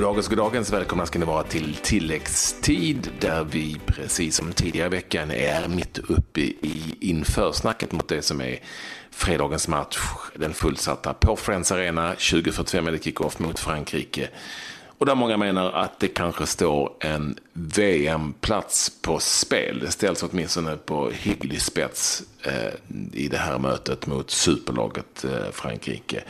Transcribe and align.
Goddagens, 0.00 0.28
goddagens. 0.28 0.72
Välkomna 0.72 1.06
ska 1.06 1.18
ni 1.18 1.24
vara 1.24 1.42
till 1.42 1.74
tilläggstid 1.82 3.10
där 3.20 3.44
vi 3.44 3.80
precis 3.86 4.36
som 4.36 4.52
tidigare 4.52 4.86
i 4.86 4.90
veckan 4.90 5.30
är 5.30 5.68
mitt 5.68 5.98
uppe 5.98 6.40
i 6.40 6.94
införsnacket 7.00 7.92
mot 7.92 8.08
det 8.08 8.22
som 8.22 8.40
är 8.40 8.58
fredagens 9.10 9.68
match. 9.68 9.98
Den 10.34 10.54
fullsatta 10.54 11.14
på 11.14 11.36
Friends 11.36 11.72
Arena 11.72 12.08
2045 12.08 12.84
med 12.84 13.04
kickoff 13.04 13.38
mot 13.38 13.58
Frankrike. 13.58 14.28
Och 15.00 15.06
där 15.06 15.14
många 15.14 15.36
menar 15.36 15.72
att 15.72 16.00
det 16.00 16.08
kanske 16.08 16.46
står 16.46 16.92
en 17.00 17.36
VM-plats 17.52 18.92
på 19.02 19.18
spel. 19.18 19.80
Det 19.80 19.90
ställs 19.90 20.22
åtminstone 20.22 20.76
på 20.76 21.10
hygglig 21.10 21.62
spets 21.62 22.22
eh, 22.42 22.98
i 23.12 23.28
det 23.28 23.36
här 23.36 23.58
mötet 23.58 24.06
mot 24.06 24.30
superlaget 24.30 25.24
eh, 25.24 25.50
Frankrike. 25.52 26.22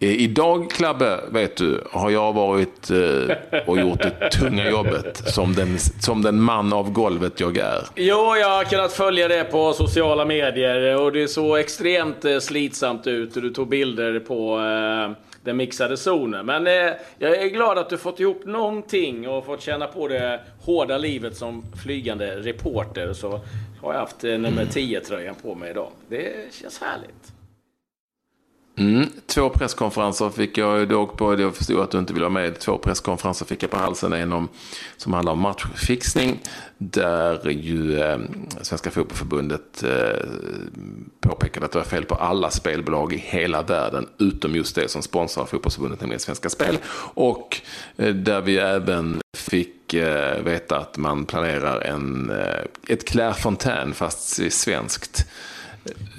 Eh, 0.00 0.08
idag, 0.10 0.70
Klabbe, 0.70 1.20
vet 1.30 1.56
du, 1.56 1.84
har 1.92 2.10
jag 2.10 2.32
varit 2.32 2.90
eh, 2.90 3.36
och 3.66 3.80
gjort 3.80 4.02
det 4.02 4.30
tunga 4.30 4.70
jobbet 4.70 5.22
som 5.26 5.54
den, 5.54 5.78
som 5.78 6.22
den 6.22 6.42
man 6.42 6.72
av 6.72 6.92
golvet 6.92 7.40
jag 7.40 7.56
är. 7.56 7.82
Jo, 7.96 8.36
jag 8.36 8.48
har 8.48 8.64
kunnat 8.64 8.92
följa 8.92 9.28
det 9.28 9.44
på 9.44 9.72
sociala 9.72 10.24
medier 10.24 10.96
och 10.96 11.12
det 11.12 11.28
såg 11.28 11.58
extremt 11.58 12.24
eh, 12.24 12.38
slitsamt 12.38 13.06
ut. 13.06 13.34
Du 13.34 13.50
tog 13.50 13.68
bilder 13.68 14.20
på 14.20 14.58
eh, 14.58 15.29
den 15.44 15.56
mixade 15.56 15.96
zonen. 15.96 16.46
Men 16.46 16.66
eh, 16.66 16.92
jag 17.18 17.36
är 17.36 17.48
glad 17.48 17.78
att 17.78 17.90
du 17.90 17.98
fått 17.98 18.20
ihop 18.20 18.46
någonting 18.46 19.28
och 19.28 19.46
fått 19.46 19.62
känna 19.62 19.86
på 19.86 20.08
det 20.08 20.40
hårda 20.60 20.98
livet 20.98 21.36
som 21.36 21.64
flygande 21.82 22.36
reporter. 22.36 23.12
Så 23.12 23.40
har 23.82 23.92
jag 23.92 24.00
haft 24.00 24.24
eh, 24.24 24.38
nummer 24.38 24.64
10-tröjan 24.64 25.34
på 25.42 25.54
mig 25.54 25.70
idag. 25.70 25.90
Det 26.08 26.54
känns 26.54 26.80
härligt. 26.80 27.39
Mm. 28.76 29.06
Två 29.26 29.48
presskonferenser 29.48 30.30
fick 30.30 30.58
jag 30.58 30.88
dock 30.88 31.16
på. 31.16 31.40
Jag 31.40 31.56
förstod 31.56 31.80
att 31.80 31.90
du 31.90 31.98
inte 31.98 32.12
ville 32.12 32.24
vara 32.24 32.42
med. 32.42 32.58
Två 32.58 32.78
presskonferenser 32.78 33.46
fick 33.46 33.62
jag 33.62 33.70
på 33.70 33.76
halsen. 33.76 34.12
En 34.12 34.32
om, 34.32 34.48
som 34.96 35.12
handlar 35.12 35.32
om 35.32 35.38
matchfixning. 35.38 36.40
Där 36.78 37.48
ju 37.50 38.00
eh, 38.00 38.18
Svenska 38.60 38.90
Fotbollförbundet 38.90 39.82
eh, 39.82 40.28
påpekade 41.20 41.66
att 41.66 41.72
det 41.72 41.78
var 41.78 41.84
fel 41.84 42.04
på 42.04 42.14
alla 42.14 42.50
spelbolag 42.50 43.12
i 43.12 43.16
hela 43.16 43.62
världen. 43.62 44.06
Utom 44.18 44.54
just 44.54 44.74
det 44.74 44.90
som 44.90 45.02
sponsrar 45.02 45.44
Fotbollförbundet, 45.44 46.00
nämligen 46.00 46.20
Svenska 46.20 46.50
Spel. 46.50 46.78
Och 47.14 47.60
eh, 47.96 48.14
där 48.14 48.40
vi 48.40 48.56
även 48.56 49.20
fick 49.36 49.94
eh, 49.94 50.42
veta 50.42 50.78
att 50.78 50.96
man 50.96 51.24
planerar 51.24 51.80
en, 51.80 52.30
eh, 52.30 52.64
ett 52.88 53.08
Claire 53.08 53.34
Fontaine 53.34 53.94
fast 53.94 54.52
svenskt. 54.52 55.26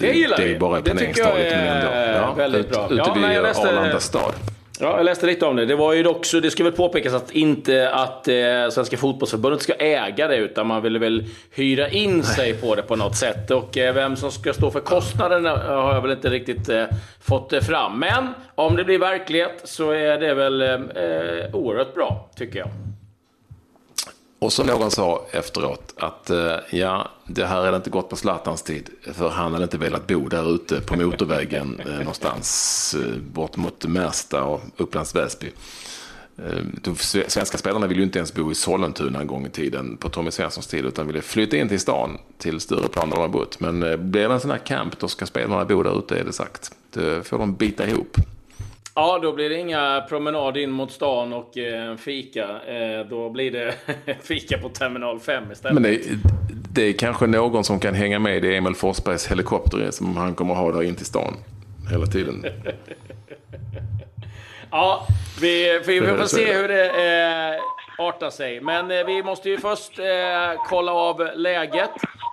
Det 0.02 0.12
gillar 0.14 0.38
Det 0.38 0.44
vi. 0.46 0.54
är 0.56 0.60
bara 0.60 0.78
i 0.78 0.82
Det 0.82 0.90
planeringsstadiet 0.90 1.52
men 1.58 1.68
ändå. 1.78 1.92
är 1.92 2.36
väldigt 2.38 2.62
ut, 2.66 2.72
bra. 2.72 2.86
Ute 2.86 2.96
Ja, 2.96 3.14
vid 3.14 3.22
nej, 3.24 3.42
läste- 3.42 3.70
Arlanda 3.70 4.00
stad. 4.00 4.34
Ja, 4.80 4.98
jag 4.98 5.06
läste 5.06 5.26
lite 5.26 5.46
om 5.46 5.56
det. 5.56 5.66
Det 5.66 5.76
var 5.76 5.94
ju 5.94 6.08
också, 6.08 6.40
det 6.40 6.52
ska 6.52 6.64
väl 6.64 6.74
påpekas 6.74 7.14
att 7.14 7.32
inte 7.32 7.90
att 7.94 8.28
eh, 8.28 8.34
Svenska 8.72 8.98
fotbollsförbundet 8.98 9.62
ska 9.62 9.74
äga 9.74 10.28
det, 10.28 10.36
utan 10.36 10.68
man 10.68 10.82
ville 10.82 11.00
väl 11.00 11.24
hyra 11.56 11.90
in 11.90 12.24
sig 12.24 12.54
på 12.54 12.76
det 12.76 12.82
på 12.82 12.96
något 12.96 13.16
sätt. 13.16 13.52
Och 13.52 13.78
eh, 13.78 13.94
vem 13.94 14.16
som 14.16 14.32
ska 14.32 14.54
stå 14.54 14.72
för 14.72 14.80
kostnaden 14.80 15.46
eh, 15.46 15.52
har 15.58 15.94
jag 15.94 16.02
väl 16.02 16.12
inte 16.12 16.30
riktigt 16.30 16.70
eh, 16.70 16.84
fått 17.22 17.50
det 17.50 17.62
fram. 17.62 18.00
Men 18.00 18.28
om 18.56 18.76
det 18.76 18.84
blir 18.84 19.00
verklighet 19.00 19.62
så 19.64 19.92
är 19.92 20.18
det 20.20 20.34
väl 20.34 20.62
eh, 20.62 20.70
oerhört 21.56 21.94
bra, 21.96 22.30
tycker 22.36 22.60
jag. 22.60 22.68
Och 24.42 24.54
som 24.54 24.68
någon 24.68 24.92
sa 24.92 25.26
efteråt 25.32 25.94
att 25.98 26.30
eh, 26.30 26.56
ja, 26.70 27.10
det 27.26 27.46
här 27.46 27.66
hade 27.66 27.78
inte 27.78 27.90
gått 27.90 28.10
på 28.10 28.16
Zlatans 28.16 28.64
tid. 28.64 28.90
För 29.14 29.30
han 29.30 29.54
hade 29.54 29.64
inte 29.64 29.78
velat 29.78 30.08
bo 30.08 30.28
där 30.28 30.56
ute 30.56 30.82
på 30.82 30.96
motorvägen 30.96 31.80
eh, 31.86 31.98
någonstans 31.98 32.96
eh, 33.00 33.18
bort 33.18 33.58
mot 33.58 33.86
Märsta 33.86 34.44
och 34.44 34.62
Upplands 34.78 35.16
Väsby. 35.16 35.52
Eh, 36.38 36.64
de 36.82 36.96
svenska 37.28 37.58
spelarna 37.58 37.88
ville 37.88 38.00
ju 38.00 38.06
inte 38.06 38.20
ens 38.20 38.34
bo 38.34 38.52
i 38.52 38.56
Sollentuna 38.56 39.20
en 39.20 39.28
gång 39.28 39.46
i 39.46 39.50
tiden 39.50 39.98
på 39.98 40.10
Tommy 40.10 40.32
Svenssons 40.32 40.68
tid 40.68 40.86
utan 40.86 41.08
ville 41.08 41.22
flytta 41.22 41.58
in 41.58 41.70
till 41.70 41.80
stan, 41.80 42.18
till 42.38 42.60
Stureplan 42.60 43.10
där 43.10 43.16
de 43.16 43.22
har 43.22 43.28
bott. 43.28 43.60
Men 43.60 43.84
eh, 43.84 43.98
blir 43.98 44.28
det 44.28 44.34
en 44.34 44.40
sån 44.40 44.52
här 44.52 44.58
camp 44.58 45.00
då 45.00 45.08
ska 45.08 45.26
spelarna 45.26 45.66
bo 45.66 45.84
där 45.84 46.00
ute 46.00 46.20
är 46.20 46.24
det 46.24 46.34
sagt. 46.34 46.72
Det 46.90 47.28
får 47.28 47.38
de 47.38 47.56
bita 47.56 47.88
ihop. 47.88 48.18
Ja, 48.96 49.20
då 49.22 49.34
blir 49.34 49.50
det 49.50 49.56
inga 49.56 50.06
promenad 50.10 50.58
in 50.58 50.72
mot 50.72 50.92
stan 50.92 51.34
och 51.34 51.58
eh, 51.58 51.96
fika. 51.96 52.44
Eh, 52.68 53.06
då 53.10 53.30
blir 53.30 53.52
det 53.52 53.76
fika 54.24 54.58
på 54.58 54.70
Terminal 54.70 55.20
5 55.20 55.52
istället. 55.52 55.74
Men 55.74 55.84
det, 55.84 56.02
det 56.74 56.82
är 56.84 56.94
kanske 56.94 57.28
någon 57.28 57.64
som 57.64 57.80
kan 57.80 57.94
hänga 57.94 58.20
med 58.20 58.46
i 58.46 58.56
Emil 58.56 58.76
Forsbergs 58.76 59.28
helikopter 59.32 59.92
som 59.92 60.18
han 60.18 60.36
kommer 60.36 60.54
ha 60.54 60.72
där 60.72 60.84
in 60.84 60.96
till 60.96 61.06
stan 61.06 61.34
hela 61.92 62.06
tiden. 62.06 62.46
Ja, 64.74 65.08
vi, 65.42 65.82
vi, 65.86 66.00
vi 66.00 66.08
får 66.08 66.26
se 66.26 66.54
hur 66.54 66.68
det 66.68 66.86
eh, 66.86 67.62
artar 68.06 68.30
sig. 68.30 68.62
Men 68.62 68.92
eh, 68.92 69.06
vi 69.06 69.24
måste 69.24 69.50
ju 69.50 69.58
först 69.58 70.00
eh, 70.00 70.06
kolla 70.70 70.92
av 70.94 71.30
läget 71.36 71.90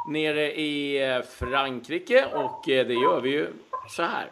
nere 0.08 0.52
i 0.52 1.02
eh, 1.10 1.18
Frankrike 1.38 2.24
och 2.34 2.68
eh, 2.68 2.86
det 2.86 2.94
gör 2.94 3.20
vi 3.20 3.30
ju 3.30 3.46
så 3.88 4.02
här. 4.02 4.26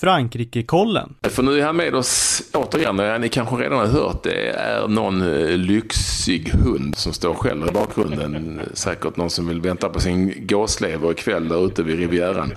Frankrike-kollen. 0.00 1.14
För 1.22 1.42
nu 1.42 1.60
är 1.60 1.64
han 1.64 1.76
med 1.76 1.94
oss 1.94 2.42
återigen. 2.54 2.98
Ja, 2.98 3.18
Ni 3.18 3.28
kanske 3.28 3.56
redan 3.56 3.78
har 3.78 3.86
hört 3.86 4.22
det 4.22 4.48
är 4.50 4.88
någon 4.88 5.22
eh, 5.22 5.48
lyxig 5.58 6.48
hund 6.48 6.96
som 6.96 7.12
står 7.12 7.34
själv 7.34 7.68
i 7.68 7.70
bakgrunden. 7.70 8.60
Säkert 8.74 9.16
någon 9.16 9.30
som 9.30 9.48
vill 9.48 9.60
vänta 9.60 9.88
på 9.88 10.00
sin 10.00 10.46
gåslever 10.46 11.12
ikväll 11.12 11.48
där 11.48 11.66
ute 11.66 11.82
vid 11.82 11.98
Rivieran. 11.98 12.52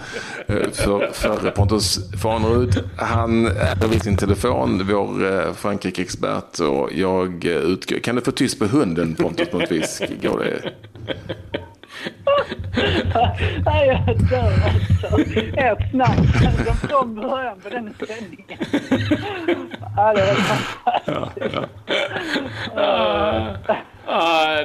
Eh, 0.47 0.69
för, 0.72 1.11
för 1.13 1.51
Pontus 1.51 2.11
Farnerud, 2.22 2.83
han 2.97 3.45
är 3.47 3.88
vid 3.88 4.03
sin 4.03 4.17
telefon, 4.17 4.88
vår 4.91 5.33
eh, 5.33 5.53
Frankrike-expert. 5.53 6.59
Och 6.59 6.89
jag 6.94 7.45
utgår... 7.45 8.00
Kan 8.00 8.16
du 8.16 8.21
få 8.21 8.31
tyst 8.31 8.59
på 8.59 8.66
hunden 8.66 9.16
Pontus 9.16 9.50
på 9.50 9.59
något 9.59 9.71
vis? 9.71 10.01
Går 10.21 10.39
det? 10.39 10.73
Nej, 13.65 13.87
jag 13.87 14.17
dör 14.29 14.53
alltså. 14.63 15.31
Ert 15.57 15.91
snack 15.91 16.77
från 16.89 17.15
början 17.15 17.59
på 17.59 17.69
den 17.69 17.93
sändningen. 18.07 18.59
Ja, 19.95 20.13
det 20.13 20.21
var 20.21 20.33
fantastiskt. 20.35 21.55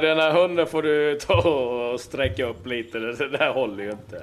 Den 0.03 0.19
här 0.19 0.33
hunden 0.33 0.67
får 0.67 0.83
du 0.83 1.19
ta 1.21 1.34
och 1.49 2.00
sträcka 2.00 2.47
upp 2.47 2.67
lite. 2.67 2.99
Det 2.99 3.28
där 3.28 3.53
håller 3.53 3.84
ju 3.84 3.91
inte. 3.91 4.23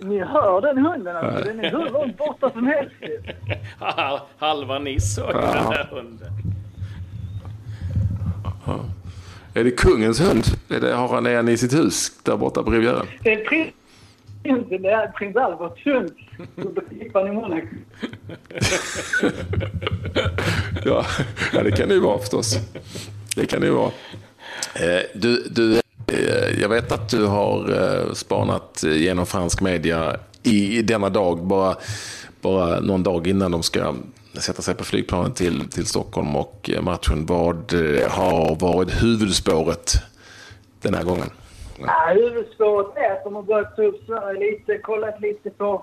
Ni 0.00 0.18
hör 0.20 0.60
den 0.60 0.78
hunden 0.86 1.16
alltså. 1.16 1.44
Den 1.44 1.60
är 1.64 1.70
hur 1.70 1.90
långt 1.90 2.18
borta 2.18 2.50
som 2.50 2.66
helst. 2.66 2.94
Halva 4.38 4.78
Nice 4.78 5.20
hör 5.20 5.28
ju 5.34 5.40
den 5.40 5.72
här 5.72 5.88
hunden. 5.90 6.30
Är 9.54 9.64
det 9.64 9.70
kungens 9.70 10.20
hund? 10.20 10.44
Är 10.68 10.80
det, 10.80 10.94
har 10.94 11.08
han 11.08 11.26
en 11.26 11.48
i 11.48 11.56
sitt 11.56 11.74
hus 11.74 12.12
där 12.22 12.36
borta 12.36 12.62
på 12.62 12.70
Rivieran? 12.70 13.06
Det 13.22 13.32
är 13.32 13.44
prins, 13.44 13.70
det 14.42 14.88
är 14.88 15.08
prins 15.12 15.36
Alberts 15.36 15.84
hund. 15.86 16.10
Klippan 16.90 17.26
i 17.28 17.32
Monaco. 17.32 17.66
Ja, 20.84 21.04
det 21.52 21.70
kan 21.70 21.88
det 21.88 21.94
ju 21.94 22.00
vara 22.00 22.18
förstås. 22.18 22.58
Det 23.36 23.46
kan 23.46 23.60
det 23.60 23.66
ju 23.66 23.72
vara. 23.72 23.90
Eh, 24.74 25.02
Du, 25.14 25.42
du, 25.50 25.72
eh, 26.06 26.60
jag 26.60 26.68
vet 26.68 26.92
att 26.92 27.08
du 27.08 27.24
har 27.26 27.82
eh, 27.82 28.12
spanat 28.12 28.84
genom 28.86 29.26
fransk 29.26 29.60
media 29.60 30.16
i 30.42 30.78
i 30.78 30.82
denna 30.82 31.08
dag, 31.08 31.44
bara, 31.46 31.76
bara 32.40 32.80
någon 32.80 33.02
dag 33.02 33.26
innan 33.26 33.50
de 33.50 33.62
ska 33.62 33.94
sätta 34.40 34.62
sig 34.62 34.74
på 34.74 34.84
flygplanet 34.84 35.36
till, 35.36 35.70
till 35.70 35.86
Stockholm 35.86 36.36
och 36.36 36.70
eh, 36.74 36.82
matchen. 36.82 37.26
Vad 37.26 37.74
eh, 37.74 38.10
har 38.10 38.56
varit 38.60 39.02
huvudspåret 39.02 39.92
den 40.82 40.94
här 40.94 41.04
gången? 41.04 41.30
Ja, 41.78 42.12
huvudspåret 42.14 42.96
är 42.96 43.12
att 43.12 43.24
de 43.24 43.34
har 43.34 43.42
börjat 43.42 43.76
ta 43.76 43.82
upp 43.82 44.06
Sverige 44.06 44.50
lite, 44.50 44.78
kollat 44.78 45.20
lite 45.20 45.50
på 45.50 45.82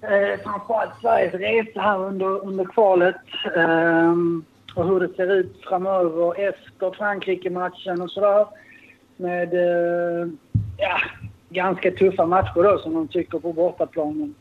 eh, 0.00 0.40
framförallt 0.44 0.92
Sveriges 1.00 1.34
resa 1.34 1.80
här 1.80 1.98
under, 1.98 2.44
under 2.44 2.64
kvalet. 2.64 3.16
eh, 3.56 4.12
och 4.74 4.88
hur 4.88 5.00
det 5.00 5.14
ser 5.16 5.32
ut 5.32 5.60
framöver 5.68 6.48
efter 6.48 6.90
Frankrike-matchen 6.90 8.00
och 8.00 8.10
sådär. 8.10 8.46
Med 9.16 9.54
eh, 9.54 10.28
ja, 10.78 11.00
ganska 11.48 11.90
tuffa 11.90 12.26
matcher 12.26 12.62
då 12.62 12.78
som 12.78 12.94
de 12.94 13.08
tycker 13.08 13.38
på 13.38 13.52
bortaplanen. 13.52 14.34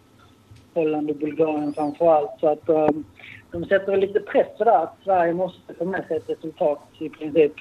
Holland 0.73 1.09
och 1.09 1.15
Bulgarien 1.15 1.73
framförallt. 1.73 2.31
Så 2.39 2.47
att 2.47 2.69
ehm, 2.69 3.03
de 3.51 3.65
sätter 3.65 3.91
väl 3.91 3.99
lite 3.99 4.19
press 4.19 4.47
sådär 4.57 4.83
att 4.83 4.97
Sverige 5.03 5.33
måste 5.33 5.73
få 5.73 5.85
med 5.85 6.05
sig 6.07 6.17
ett 6.17 6.29
resultat 6.29 6.79
i 6.99 7.09
princip. 7.09 7.53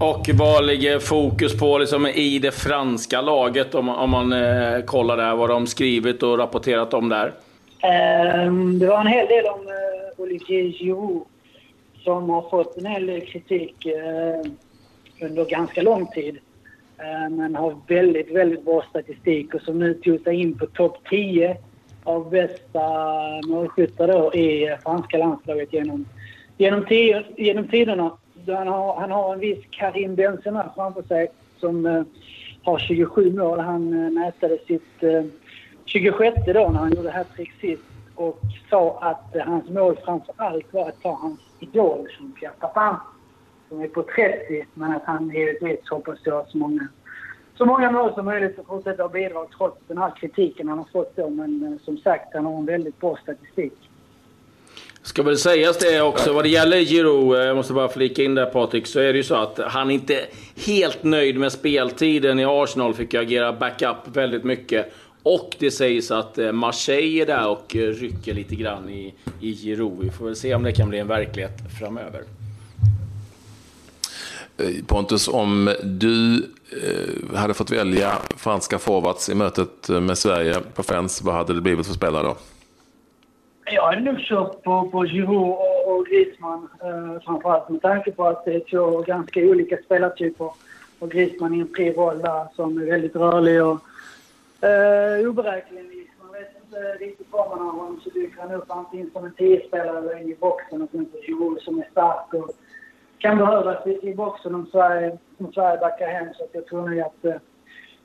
Och 0.00 0.30
vad 0.34 0.66
ligger 0.66 0.98
fokus 0.98 1.58
på 1.58 1.78
liksom, 1.78 2.06
i 2.06 2.38
det 2.38 2.52
franska 2.52 3.20
laget 3.20 3.74
om, 3.74 3.88
om 3.88 4.10
man 4.10 4.32
eh, 4.32 4.80
kollar 4.84 5.16
där 5.16 5.36
vad 5.36 5.48
de 5.48 5.66
skrivit 5.66 6.22
och 6.22 6.38
rapporterat 6.38 6.94
om 6.94 7.08
där? 7.08 7.32
Ehm, 7.82 8.78
Det 8.78 8.86
var 8.86 9.00
en 9.00 9.06
hel 9.06 9.26
del 9.26 9.44
om 9.46 9.60
eh, 9.60 10.22
Olivier 10.22 10.72
Giroud 10.72 11.22
som 12.04 12.30
har 12.30 12.50
fått 12.50 12.76
en 12.76 12.86
hel 12.86 13.06
del 13.06 13.20
kritik 13.20 13.86
eh, 13.86 14.50
under 15.20 15.44
ganska 15.44 15.82
lång 15.82 16.06
tid. 16.06 16.38
Eh, 17.02 17.30
men 17.30 17.56
har 17.56 17.76
väldigt, 17.88 18.30
väldigt 18.30 18.64
bra 18.64 18.84
statistik 18.90 19.54
och 19.54 19.60
som 19.60 19.78
nu 19.78 19.94
tog 19.94 20.20
sig 20.20 20.40
in 20.40 20.58
på 20.58 20.66
topp 20.66 20.96
10 21.10 21.56
av 22.04 22.30
bästa 22.30 22.80
målskyttar 23.48 24.08
då 24.08 24.34
i 24.34 24.76
franska 24.82 25.18
landslaget 25.18 25.72
genom, 25.72 26.04
genom, 26.56 26.86
tio, 26.86 27.24
genom 27.36 27.68
tiderna. 27.68 28.16
Han 28.46 28.68
har, 28.68 29.00
han 29.00 29.10
har 29.10 29.32
en 29.32 29.40
viss 29.40 29.64
Karim 29.70 30.14
Benzema 30.14 30.72
framför 30.74 31.02
sig 31.02 31.28
som 31.60 31.86
eh, 31.86 32.02
har 32.62 32.78
27 32.78 33.32
mål. 33.32 33.60
Han 33.60 34.04
eh, 34.04 34.10
mätade 34.10 34.58
sitt 34.66 35.02
eh, 35.02 35.24
26 35.84 36.36
då 36.46 36.52
när 36.52 36.78
han 36.78 36.92
gjorde 36.92 37.10
hattrick 37.10 37.52
sist 37.60 37.82
och 38.14 38.40
sa 38.70 38.98
att 39.00 39.36
eh, 39.36 39.42
hans 39.42 39.68
mål 39.68 39.96
framför 40.04 40.34
allt 40.36 40.72
var 40.72 40.88
att 40.88 41.02
ta 41.02 41.12
hans 41.12 41.40
idol 41.60 42.08
som 42.18 42.32
Pierre 42.32 42.52
Papin 42.60 42.98
som 43.70 43.80
är 43.80 43.88
på 43.88 44.02
30 44.02 44.66
men 44.74 44.92
att 44.92 45.04
han 45.04 45.30
givetvis 45.30 45.88
hoppas 45.90 46.26
göra 46.26 46.44
så 46.46 46.58
många 46.58 46.88
så 47.60 47.66
många 47.66 47.90
mål 47.90 48.14
som 48.14 48.24
möjligt 48.24 48.58
och 48.58 48.66
fortsätta 48.66 49.04
att 49.04 49.12
bidra 49.12 49.46
trots 49.58 49.76
den 49.88 49.98
här 49.98 50.12
kritiken 50.20 50.68
han 50.68 50.78
har 50.78 50.86
fått 50.92 51.16
då. 51.16 51.30
Men 51.30 51.72
eh, 51.72 51.84
som 51.84 51.98
sagt, 51.98 52.34
han 52.34 52.46
har 52.46 52.58
en 52.58 52.66
väldigt 52.66 53.00
bra 53.00 53.18
statistik. 53.22 53.72
Ska 55.02 55.22
väl 55.22 55.38
sägas 55.38 55.78
det 55.78 56.00
också, 56.00 56.32
vad 56.32 56.44
det 56.44 56.48
gäller 56.48 56.80
Giroud, 56.80 57.38
eh, 57.38 57.44
jag 57.44 57.56
måste 57.56 57.72
bara 57.72 57.88
flika 57.88 58.22
in 58.22 58.34
där 58.34 58.46
Patrik, 58.46 58.86
så 58.86 59.00
är 59.00 59.12
det 59.12 59.16
ju 59.16 59.22
så 59.22 59.34
att 59.34 59.58
han 59.58 59.90
inte 59.90 60.14
är 60.14 60.26
helt 60.66 61.02
nöjd 61.02 61.38
med 61.38 61.52
speltiden 61.52 62.38
i 62.38 62.44
Arsenal, 62.44 62.94
fick 62.94 63.14
ju 63.14 63.20
agera 63.20 63.52
backup 63.52 64.16
väldigt 64.16 64.44
mycket. 64.44 64.92
Och 65.22 65.56
det 65.58 65.70
sägs 65.70 66.10
att 66.10 66.38
eh, 66.38 66.52
Marseille 66.52 67.22
är 67.22 67.26
där 67.26 67.48
och 67.48 67.74
rycker 67.74 68.34
lite 68.34 68.54
grann 68.54 68.88
i, 68.88 69.14
i 69.40 69.54
Giroud. 69.54 69.98
Vi 70.00 70.10
får 70.10 70.24
väl 70.24 70.36
se 70.36 70.54
om 70.54 70.62
det 70.62 70.72
kan 70.72 70.88
bli 70.88 70.98
en 70.98 71.08
verklighet 71.08 71.52
framöver. 71.80 72.20
Eh, 74.60 74.84
Pontus, 74.86 75.28
om 75.28 75.74
du 75.82 76.36
eh, 76.82 77.38
hade 77.38 77.54
fått 77.54 77.70
välja 77.70 78.12
franska 78.36 78.78
forwards 78.78 79.28
i 79.28 79.34
mötet 79.34 79.88
eh, 79.88 80.00
med 80.00 80.18
Sverige 80.18 80.56
på 80.74 80.82
Friends, 80.82 81.22
vad 81.22 81.34
hade 81.34 81.54
det 81.54 81.60
blivit 81.60 81.86
för 81.86 81.94
spelare 81.94 82.22
då? 82.22 82.36
Jag 83.64 83.86
hade 83.86 84.00
nog 84.00 84.18
kört 84.18 84.62
på, 84.62 84.90
på 84.90 85.04
Giroud 85.04 85.48
och, 85.48 85.96
och 85.96 86.06
Griezmann 86.06 86.68
eh, 86.82 87.22
framförallt 87.24 87.68
med 87.68 87.82
tanke 87.82 88.10
på 88.10 88.24
att 88.24 88.44
det 88.44 88.54
är 88.54 88.60
två 88.60 89.00
ganska 89.00 89.40
olika 89.40 89.76
spelartyper. 89.84 90.50
Och 90.98 91.10
Griezmann 91.10 91.54
i 91.54 91.60
en 91.60 91.68
fri 91.74 91.92
roll 91.92 92.18
där 92.18 92.46
som 92.56 92.78
är 92.78 92.86
väldigt 92.86 93.16
rörlig 93.16 93.64
och 93.64 93.80
eh, 94.68 95.28
oberäknelig. 95.28 96.12
Man 96.22 96.32
vet 96.32 96.50
inte 96.64 97.04
riktigt 97.04 97.26
var 97.30 97.48
man 97.48 97.66
har 97.66 97.72
honom 97.72 98.00
så 98.04 98.10
dyker 98.10 98.40
han 98.40 98.52
upp 98.52 98.70
antingen 98.70 99.10
som 99.12 99.24
en 99.24 99.32
10-spelare 99.32 99.98
eller 99.98 100.22
in 100.22 100.32
i 100.32 100.36
boxen 100.40 100.82
och 100.82 100.88
sen 100.92 101.06
så 101.12 101.18
Giroud 101.26 101.60
som 101.60 101.78
är 101.78 101.88
stark 101.90 102.34
och 102.34 102.50
kan 103.20 103.38
behövas 103.38 103.86
i, 103.86 103.98
i 104.02 104.14
boxen 104.14 104.54
om 104.54 104.66
Sverige, 104.66 105.18
om 105.38 105.52
Sverige 105.52 105.80
backar 105.80 106.06
hem. 106.06 106.34
Så 106.34 106.44
att 106.44 106.50
jag 106.52 106.66
tror 106.66 106.88
nog 106.88 107.00
att 107.00 107.24
eh, 107.24 107.34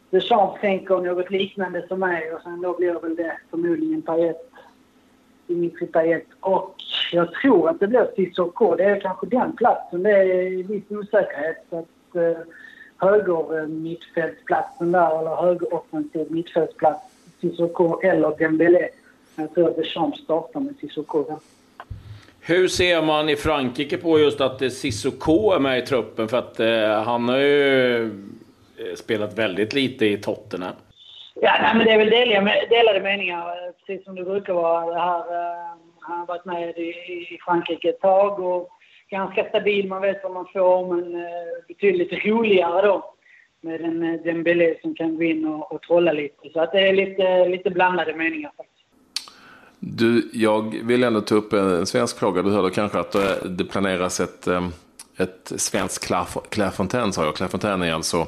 Deschamps 0.10 0.62
tänker 0.62 0.98
något 0.98 1.32
liknande 1.32 1.88
som 1.88 2.00
mig 2.00 2.34
och 2.34 2.42
sen 2.42 2.62
då 2.62 2.74
blir 2.74 2.94
väl 2.94 3.16
det 3.16 3.38
förmodligen 3.50 4.02
Payet, 4.02 4.52
Dimitri 5.48 5.88
Payet. 5.88 6.28
Och 6.40 6.76
jag 7.12 7.34
tror 7.34 7.70
att 7.70 7.80
det 7.80 7.88
blir 7.88 8.08
Cissoko. 8.16 8.76
Det 8.76 8.84
är 8.84 9.00
kanske 9.00 9.28
den 9.28 9.56
platsen. 9.56 10.04
Det 10.04 10.12
är 10.12 10.64
viss 10.64 10.92
osäkerhet. 10.92 11.66
Så 11.70 11.80
att, 11.80 12.16
eh, 12.16 12.44
höger 12.98 13.60
eh, 13.60 13.68
mittfältsplatsen 13.68 14.92
där, 14.92 15.20
eller 15.20 15.36
högeroffensiv 15.36 16.32
mittfältsplats, 16.32 17.02
Cissoko 17.42 18.00
eller 18.02 18.38
Dembélé. 18.38 18.90
Jag 19.36 19.54
tror 19.54 19.70
att 19.70 19.76
Deschamps 19.76 20.24
startar 20.24 20.60
med 20.60 20.76
Cissoko 20.80 21.24
där. 21.24 21.38
Hur 22.48 22.68
ser 22.68 23.02
man 23.02 23.30
i 23.30 23.36
Frankrike 23.36 23.98
på 23.98 24.20
just 24.20 24.42
att 24.42 24.74
Sissoko 24.74 25.52
är 25.52 25.60
med 25.60 25.80
i 25.80 25.82
truppen? 25.82 26.28
För 26.28 26.38
att 26.38 26.60
eh, 26.60 27.04
han 27.04 27.30
har 27.30 27.38
ju 27.38 28.04
eh, 28.06 28.96
spelat 28.96 29.38
väldigt 29.38 29.74
lite 29.74 30.06
i 30.06 30.18
Tottenham. 30.18 30.76
Ja, 31.42 31.58
nej, 31.62 31.76
men 31.76 31.86
det 31.86 31.92
är 31.92 31.98
väl 31.98 32.10
delade, 32.10 32.68
delade 32.70 33.02
meningar, 33.02 33.72
precis 33.72 34.06
som 34.06 34.16
det 34.16 34.24
brukar 34.24 34.54
vara. 34.54 34.94
Det 34.94 35.00
här, 35.00 35.20
eh, 35.20 35.78
han 36.00 36.20
har 36.20 36.26
varit 36.26 36.46
med 36.46 36.78
i, 36.78 36.90
i 37.34 37.38
Frankrike 37.46 37.90
ett 37.90 38.02
tag 38.02 38.40
och 38.40 38.70
ganska 39.10 39.50
stabil. 39.50 39.88
Man 39.88 40.02
vet 40.02 40.24
vad 40.24 40.34
man 40.34 40.48
får, 40.54 40.96
men 40.96 41.16
eh, 41.16 41.66
betydligt 41.68 42.26
roligare 42.26 42.88
då 42.88 43.14
med 43.62 43.82
en 43.82 44.04
uh, 44.04 44.22
Dembélé 44.24 44.76
som 44.82 44.96
kan 44.96 45.18
gå 45.18 45.24
in 45.24 45.46
och, 45.46 45.72
och 45.72 45.82
trolla 45.82 46.12
lite. 46.12 46.50
Så 46.54 46.60
att 46.60 46.72
det 46.72 46.88
är 46.88 46.94
lite, 46.94 47.48
lite 47.48 47.70
blandade 47.70 48.16
meningar 48.16 48.52
faktiskt. 48.58 48.75
Du, 49.88 50.30
jag 50.34 50.76
vill 50.84 51.04
ändå 51.04 51.22
ta 51.22 51.36
upp 51.36 51.54
en 51.54 51.86
svensk 51.86 52.18
fråga. 52.18 52.42
Du 52.42 52.52
hörde 52.52 52.70
kanske 52.70 53.00
att 53.00 53.16
eh, 53.16 53.32
det 53.46 53.66
planeras 53.66 54.20
ett, 54.20 54.48
eh, 54.48 54.68
ett 55.18 55.52
svenskt 55.56 56.12
Clairefontaine, 56.50 57.14
sa 57.14 57.26
jag. 57.26 57.36
Clairefontaine 57.36 57.82
är 57.82 57.94
alltså 57.94 58.28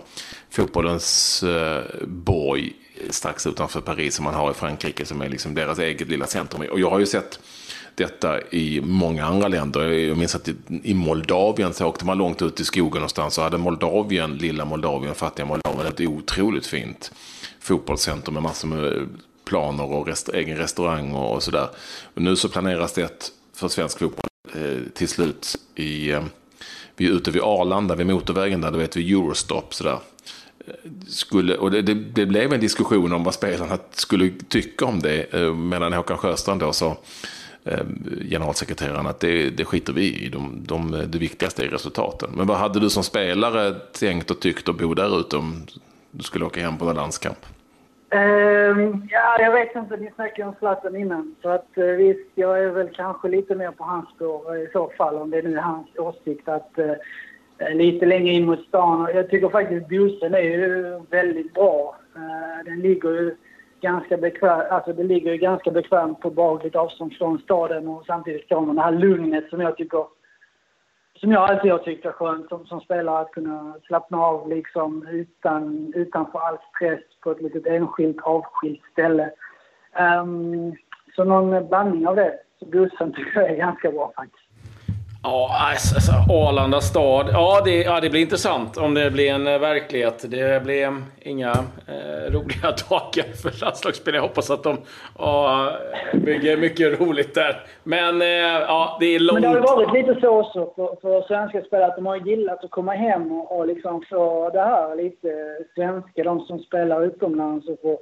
fotbollens 0.50 1.44
eh, 1.44 1.84
borg 2.08 2.74
strax 3.10 3.48
utanför 3.48 3.82
Paris 3.82 4.16
som 4.16 4.26
man 4.26 4.34
har 4.34 4.52
i 4.52 4.54
Frankrike, 4.54 5.06
som 5.06 5.22
är 5.22 5.30
liksom 5.30 5.54
deras 5.56 5.80
eget 5.80 6.08
lilla 6.08 6.26
centrum. 6.26 6.62
Och 6.72 6.80
jag 6.80 6.90
har 6.90 7.00
ju 7.00 7.06
sett 7.06 7.40
detta 7.96 8.42
i 8.42 8.82
många 8.82 9.26
andra 9.26 9.48
länder. 9.48 9.90
Jag 9.90 10.18
minns 10.18 10.36
att 10.36 10.50
i 10.84 10.94
Moldavien 10.94 11.74
så 11.74 11.86
åkte 11.88 12.06
man 12.06 12.18
långt 12.18 12.42
ut 12.42 12.60
i 12.60 12.66
skogen 12.66 13.00
någonstans 13.00 13.34
så 13.34 13.42
hade 13.42 13.58
Moldavien, 13.58 14.38
lilla 14.38 14.66
Moldavien, 14.66 15.16
fattiga 15.16 15.46
Moldavien, 15.46 15.88
ett 15.88 16.00
otroligt 16.02 16.66
fint 16.66 17.12
fotbollscentrum 17.60 18.34
med 18.34 18.44
massor 18.44 18.68
med 18.68 19.08
planer 19.48 19.84
och 19.84 20.08
rest 20.08 20.30
egen 20.30 20.58
restaurang 20.58 21.12
och, 21.12 21.36
och 21.36 21.44
sådär. 21.44 21.68
nu 22.14 22.36
så 22.36 22.50
planeras 22.50 22.94
det 22.94 23.02
ett 23.02 23.32
för 23.54 23.68
svensk 23.68 24.00
fotboll 24.00 24.30
eh, 24.56 24.92
till 24.94 25.08
slut 25.08 25.56
i, 25.76 26.12
eh, 26.12 26.24
vi 26.96 27.08
är 27.08 27.12
ute 27.12 27.32
vid 27.32 27.42
Arlanda, 27.42 27.96
vid 27.96 28.06
motorvägen 28.08 28.62
där, 28.62 28.72
du 28.72 28.78
vet 28.78 28.96
vid 28.96 29.12
Eurostop 29.12 29.74
sådär. 29.74 30.00
Skulle, 31.08 31.56
och 31.56 31.72
det, 31.72 31.82
det, 31.82 31.94
det, 31.94 32.26
blev 32.26 32.54
en 32.54 32.60
diskussion 32.60 33.14
om 33.14 33.24
vad 33.24 33.34
spelarna 33.34 33.78
skulle 33.92 34.32
tycka 34.50 34.86
om 34.86 35.00
det, 35.00 35.34
eh, 35.34 35.54
medan 35.54 35.94
Håkan 35.94 36.18
Sjöstrand 36.18 36.62
då 36.62 36.74
sa, 36.74 36.98
eh, 37.64 37.86
generalsekreteraren, 38.30 39.08
att 39.08 39.20
det, 39.20 39.50
det 39.50 39.66
skiter 39.66 39.94
vi 39.94 40.26
i. 40.26 40.30
De, 40.30 40.64
de, 40.68 40.92
det 41.08 41.18
viktigaste 41.18 41.64
är 41.64 41.68
resultaten. 41.68 42.30
Men 42.36 42.48
vad 42.48 42.58
hade 42.58 42.80
du 42.80 42.90
som 42.90 43.04
spelare 43.04 43.74
tänkt 43.74 44.32
och 44.32 44.40
tyckt 44.40 44.70
att 44.70 44.78
bo 44.78 44.94
där 44.94 45.20
ute 45.20 45.38
om 45.38 45.66
du 46.12 46.24
skulle 46.24 46.46
åka 46.46 46.62
hem 46.62 46.78
på 46.78 46.90
en 46.90 46.96
landskamp? 46.96 47.38
Um, 48.10 49.08
ja, 49.10 49.38
jag 49.40 49.52
vet 49.52 49.76
inte. 49.76 49.98
Ni 49.98 50.12
snackade 50.16 50.50
om 50.50 50.56
Zlatan 50.60 50.96
innan. 50.96 51.36
Så 51.42 51.50
att 51.50 51.68
uh, 51.78 51.86
visst, 51.86 52.30
jag 52.36 52.64
är 52.64 52.70
väl 52.70 52.90
kanske 52.90 53.28
lite 53.28 53.56
mer 53.56 53.72
på 53.72 53.84
hans 53.84 54.10
spår 54.10 54.56
uh, 54.56 54.62
i 54.62 54.70
så 54.74 54.92
fall. 54.98 55.16
Om 55.16 55.30
det 55.30 55.42
nu 55.42 55.58
är 55.58 55.62
hans 55.62 55.88
åsikt 55.98 56.48
att 56.48 56.72
uh, 56.80 56.94
lite 57.74 58.06
längre 58.06 58.34
in 58.34 58.46
mot 58.46 58.68
stan. 58.68 59.10
Jag 59.14 59.30
tycker 59.30 59.50
faktiskt 59.50 59.88
bussen 59.88 60.34
är 60.34 60.42
ju 60.42 61.00
väldigt 61.10 61.54
bra. 61.54 61.96
Eh, 62.16 62.66
den 62.66 62.80
ligger 62.80 63.10
ju 63.10 63.36
ganska 63.82 64.18
bekvämt, 64.18 64.72
alltså 64.72 64.94
det 64.94 65.04
ligger 65.04 65.32
ju 65.32 65.38
ganska 65.38 65.72
bekvämt 65.72 66.20
på 66.20 66.30
behagligt 66.30 66.76
avstånd 66.76 67.14
från 67.14 67.40
staden 67.40 67.88
och 67.88 68.06
samtidigt 68.06 68.48
får 68.48 68.62
man 68.62 68.76
det 68.76 68.82
här 68.82 68.92
lugnet 68.92 69.50
som 69.50 69.62
jag 69.62 69.78
tycker 69.78 70.06
som 71.20 71.32
jag 71.32 71.50
alltid 71.50 71.72
har 71.72 71.80
tyckt 71.80 72.06
är 72.06 72.12
skönt 72.12 72.50
som, 72.50 72.66
som 72.66 72.82
spelare 72.82 73.20
att 73.20 73.32
kunna 73.32 73.76
slappna 73.88 74.18
av 74.18 74.50
liksom 74.50 75.08
utan, 75.08 75.94
utanför 75.96 76.40
all 76.40 76.58
stress 76.76 77.04
på 77.24 77.32
ett 77.32 77.42
litet 77.42 77.68
enskilt 77.68 78.22
avskilt 78.22 78.82
ställe. 78.92 79.32
Um, 80.22 80.76
så 81.16 81.24
någon 81.24 81.68
blandning 81.68 82.08
av 82.08 82.16
det. 82.16 82.40
Så 82.60 82.66
bussen 82.66 83.14
tycker 83.14 83.42
jag 83.42 83.50
är 83.50 83.56
ganska 83.56 83.92
bra 83.92 84.12
faktiskt. 84.16 84.47
Ja, 85.28 85.50
alltså, 85.72 85.96
alltså, 85.96 86.12
Arlanda 86.34 86.82
stad. 86.82 87.30
Ja 87.34 87.62
det, 87.66 87.82
ja, 87.82 88.00
det 88.00 88.10
blir 88.10 88.22
intressant 88.22 88.78
om 88.78 88.94
det 88.94 89.12
blir 89.12 89.32
en 89.32 89.48
eh, 89.48 89.60
verklighet. 89.60 90.26
Det 90.32 90.64
blir 90.64 91.02
inga 91.20 91.52
eh, 91.88 92.32
roliga 92.34 92.68
dagar 92.90 93.34
för 93.42 93.66
landslagsspel. 93.66 94.16
Jag 94.16 94.22
hoppas 94.22 94.52
att 94.52 94.64
de 94.64 94.78
ja, 95.18 95.72
bygger 96.14 96.58
mycket 96.58 97.00
roligt 97.00 97.36
där. 97.36 97.64
Men 97.84 98.22
eh, 98.22 98.28
ja, 98.68 98.98
det 99.00 99.06
är 99.06 99.20
långt. 99.20 99.42
Men 99.42 99.54
det 99.54 99.60
har 99.60 99.76
varit 99.76 99.94
lite 99.94 100.22
så 100.22 100.40
också 100.40 100.74
för, 100.76 101.02
för 101.02 101.22
svenska 101.28 101.62
spelare 101.62 101.88
att 101.88 101.96
de 101.96 102.06
har 102.06 102.16
gillat 102.16 102.64
att 102.64 102.72
komma 102.72 102.94
hem 102.94 103.32
och, 103.32 103.58
och 103.58 103.68
liksom 103.68 104.04
få 104.10 104.50
det 104.50 104.62
här 104.62 104.96
lite 104.96 105.30
svenska. 105.76 106.24
De 106.24 106.40
som 106.40 106.60
spelar 106.60 107.04
utomlands 107.04 107.68
och 107.68 107.80
får 107.82 107.98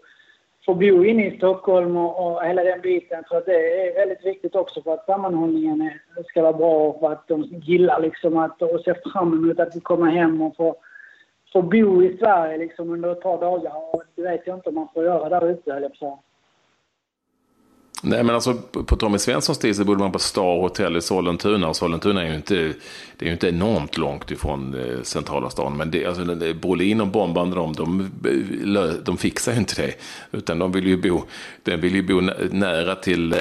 få 0.66 0.74
bo 0.74 1.04
inne 1.06 1.28
i 1.28 1.38
Stockholm 1.38 1.98
och, 1.98 2.26
och 2.26 2.44
hela 2.44 2.64
den 2.64 2.82
biten. 2.82 3.24
för 3.30 3.38
att 3.38 3.46
det 3.46 3.88
är 3.88 3.96
väldigt 3.96 4.26
viktigt 4.26 4.56
också 4.56 4.82
för 4.82 4.94
att 4.94 5.06
sammanhållningen 5.06 5.82
är, 5.82 6.24
ska 6.24 6.42
vara 6.42 6.54
bra 6.54 6.88
och 6.88 7.00
för 7.00 7.12
att 7.12 7.28
de 7.28 7.44
gillar 7.44 8.00
liksom 8.00 8.38
att 8.38 8.62
och 8.62 8.82
ser 8.82 9.12
fram 9.14 9.34
emot 9.34 9.60
att 9.60 9.84
komma 9.84 10.10
hem 10.10 10.42
och 10.42 10.56
få, 10.56 10.76
få 11.54 11.62
bo 11.62 12.04
i 12.04 12.18
Sverige 12.18 12.58
liksom 12.58 12.90
under 12.90 13.12
ett 13.12 13.22
par 13.22 13.42
dagar. 13.42 13.74
Och 13.94 14.04
det 14.16 14.22
vet 14.22 14.48
jag 14.48 14.58
inte 14.58 14.70
om 14.70 14.76
man 14.76 14.88
får 14.94 15.04
göra 15.04 15.30
där 15.30 15.50
ute, 15.50 15.74
höll 15.74 15.84
jag 15.84 16.00
på 16.00 16.20
Nej, 18.08 18.24
men 18.24 18.36
alltså 18.36 18.54
på 18.86 18.96
Tommy 18.96 19.18
Svenssons 19.18 19.58
tid 19.58 19.76
så 19.76 19.84
bodde 19.84 20.00
man 20.00 20.12
på 20.12 20.20
Star 20.20 20.62
Hotel 20.62 20.98
i 20.98 21.02
Sollentuna. 21.02 21.68
Och 21.68 21.76
Sollentuna 21.76 22.24
är 22.24 22.28
ju 22.30 22.36
inte, 22.36 22.56
det 23.18 23.26
är 23.26 23.26
ju 23.26 23.32
inte 23.32 23.50
enormt 23.50 23.98
långt 23.98 24.32
ifrån 24.32 24.74
eh, 24.74 25.02
centrala 25.02 25.50
stan. 25.50 25.78
Men 25.78 25.92
det, 25.92 26.06
alltså, 26.06 26.36
Brolin 26.62 27.02
och 27.02 27.08
Bomban, 27.08 27.50
de, 27.52 27.74
de, 27.74 28.10
de 29.06 29.18
fixar 29.18 29.52
ju 29.52 29.58
inte 29.58 29.82
det. 29.82 29.94
Utan 30.32 30.60
de 30.60 30.72
vill 30.72 30.88
ju 30.88 30.98
bo, 30.98 31.24
de 31.64 31.78
vill 31.78 31.96
ju 31.96 32.02
bo 32.02 32.22
nära 32.52 32.96
till, 32.96 33.34
eh, 33.34 33.40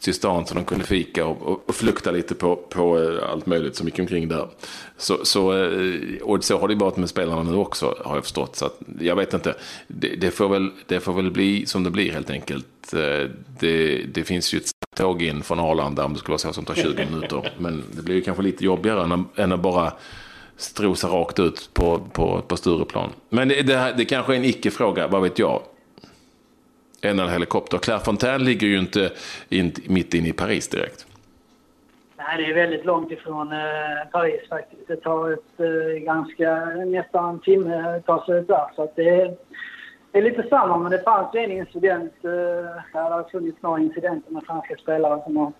till 0.00 0.14
stan 0.14 0.46
så 0.46 0.54
de 0.54 0.64
kunde 0.64 0.84
fika 0.84 1.26
och, 1.26 1.42
och, 1.42 1.68
och 1.68 1.74
flukta 1.74 2.10
lite 2.10 2.34
på, 2.34 2.56
på 2.56 2.98
eh, 2.98 3.30
allt 3.30 3.46
möjligt 3.46 3.76
som 3.76 3.86
gick 3.86 3.98
omkring 3.98 4.28
där. 4.28 4.48
Så, 4.96 5.24
så, 5.24 5.64
eh, 5.64 6.22
och 6.22 6.44
så 6.44 6.58
har 6.58 6.68
det 6.68 6.74
varit 6.74 6.96
med 6.96 7.08
spelarna 7.08 7.42
nu 7.42 7.56
också 7.56 7.94
har 8.04 8.14
jag 8.14 8.24
förstått. 8.24 8.56
Så 8.56 8.66
att, 8.66 8.80
jag 9.00 9.16
vet 9.16 9.34
inte, 9.34 9.54
det, 9.88 10.08
det, 10.08 10.30
får 10.30 10.48
väl, 10.48 10.70
det 10.86 11.00
får 11.00 11.12
väl 11.12 11.30
bli 11.30 11.66
som 11.66 11.84
det 11.84 11.90
blir 11.90 12.12
helt 12.12 12.30
enkelt. 12.30 12.94
Eh, 12.94 13.30
det, 13.60 14.02
det 14.14 14.24
finns 14.24 14.54
ju 14.54 14.58
ett 14.58 14.70
tåg 14.96 15.22
in 15.22 15.42
från 15.42 15.60
Arlanda 15.60 16.04
om 16.04 16.12
det 16.12 16.18
skulle 16.18 16.32
vara 16.32 16.38
så 16.38 16.52
som 16.52 16.64
tar 16.64 16.74
20 16.74 17.06
minuter. 17.10 17.52
Men 17.58 17.84
det 17.92 18.02
blir 18.02 18.14
ju 18.14 18.20
kanske 18.20 18.42
lite 18.42 18.64
jobbigare 18.64 19.02
än, 19.02 19.24
än 19.36 19.52
att 19.52 19.60
bara 19.60 19.92
strosa 20.56 21.08
rakt 21.08 21.38
ut 21.38 21.70
på, 21.72 21.98
på, 22.12 22.42
på 22.48 22.56
Stureplan. 22.56 23.10
Men 23.28 23.48
det, 23.48 23.62
det, 23.62 23.94
det 23.96 24.04
kanske 24.04 24.32
är 24.32 24.36
en 24.36 24.44
icke-fråga, 24.44 25.08
vad 25.08 25.22
vet 25.22 25.38
jag? 25.38 25.62
En 27.02 27.28
helikopter. 27.28 27.78
Clairefontaine 27.78 28.44
ligger 28.44 28.66
ju 28.66 28.78
inte 28.78 29.10
in, 29.48 29.72
mitt 29.88 30.14
inne 30.14 30.28
i 30.28 30.32
Paris 30.32 30.68
direkt. 30.68 31.06
Nej, 32.16 32.36
det 32.38 32.50
är 32.50 32.54
väldigt 32.54 32.84
långt 32.84 33.10
ifrån 33.10 33.52
eh, 33.52 34.08
Paris 34.12 34.48
faktiskt. 34.48 34.88
Det 34.88 34.96
tar 34.96 35.32
ett 35.32 35.60
eh, 35.60 36.04
ganska, 36.04 36.64
nästan 36.86 37.34
en 37.34 37.40
timme 37.40 37.96
att 37.96 38.06
ta 38.06 38.26
sig 38.26 38.38
ut 38.38 38.48
där. 38.48 38.66
Så 38.76 38.82
att 38.82 38.96
det, 38.96 39.08
är, 39.08 39.36
det 40.12 40.18
är 40.18 40.22
lite 40.22 40.48
samma, 40.48 40.78
men 40.78 40.90
det 40.90 41.02
fanns 41.04 41.34
en 41.34 41.52
incident. 41.52 42.12
Eh, 42.24 42.30
det 42.92 42.98
har 42.98 43.30
funnits 43.30 43.62
några 43.62 43.80
incidenter 43.80 44.32
med 44.32 44.42
franska 44.46 44.76
spelare 44.76 45.22
som 45.24 45.36
har 45.36 45.52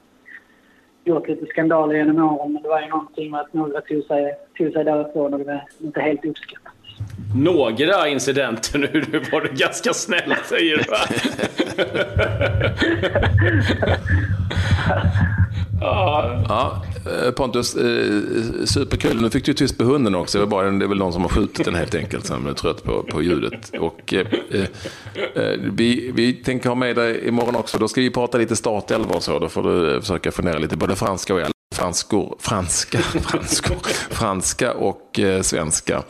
gjort 1.04 1.28
lite 1.28 1.46
skandaler 1.46 1.94
genom 1.94 2.24
åren. 2.24 2.52
Men 2.52 2.62
det 2.62 2.68
var 2.68 2.80
ju 2.80 2.88
någonting 2.88 3.30
med 3.30 3.40
att 3.40 3.52
några 3.52 3.80
tog 3.80 4.04
sig, 4.04 4.34
tog 4.58 4.72
sig 4.72 4.84
därifrån 4.84 5.32
och 5.32 5.38
det 5.38 5.44
var 5.44 5.64
inte 5.80 6.00
helt 6.00 6.24
uppskattat. 6.24 6.77
Några 7.34 8.08
incidenter 8.08 8.78
nu, 8.78 9.04
nu 9.12 9.20
var 9.32 9.40
du 9.40 9.48
ganska 9.54 9.94
snäll 9.94 10.34
säger 10.48 10.76
du 10.76 10.84
va? 10.90 10.98
ja. 15.80 16.44
ja, 16.48 16.82
Pontus, 17.36 17.76
eh, 17.76 18.22
superkul. 18.64 19.22
Nu 19.22 19.30
fick 19.30 19.44
du 19.44 19.54
tyst 19.54 19.78
på 19.78 19.84
hunden 19.84 20.14
också. 20.14 20.38
Det 20.38 20.44
är, 20.44 20.46
bara, 20.46 20.70
det 20.70 20.84
är 20.84 20.88
väl 20.88 20.98
någon 20.98 21.12
som 21.12 21.22
har 21.22 21.28
skjutit 21.28 21.64
den 21.64 21.74
helt 21.74 21.94
enkelt 21.94 22.26
som 22.26 22.46
är 22.46 22.52
trött 22.52 22.84
på, 22.84 23.02
på 23.02 23.22
ljudet. 23.22 23.72
Och, 23.80 24.14
eh, 24.14 24.26
eh, 24.50 24.62
eh, 25.34 25.58
vi, 25.60 26.12
vi 26.14 26.32
tänker 26.32 26.68
ha 26.68 26.76
med 26.76 26.96
dig 26.96 27.28
imorgon 27.28 27.56
också. 27.56 27.78
Då 27.78 27.88
ska 27.88 28.00
vi 28.00 28.10
prata 28.10 28.38
lite 28.38 28.56
startelva 28.56 29.14
och 29.14 29.22
så. 29.22 29.38
Då 29.38 29.48
får 29.48 29.62
du 29.62 29.94
eh, 29.94 30.00
försöka 30.00 30.30
fundera 30.30 30.58
lite 30.58 30.76
både 30.76 30.96
franska 30.96 31.34
och 31.34 31.40
franskor, 31.78 32.36
franska, 32.40 32.98
franskor, 33.28 33.76
franska 34.10 34.72
och 34.72 35.18
eh, 35.18 35.42
svenska 35.42 36.02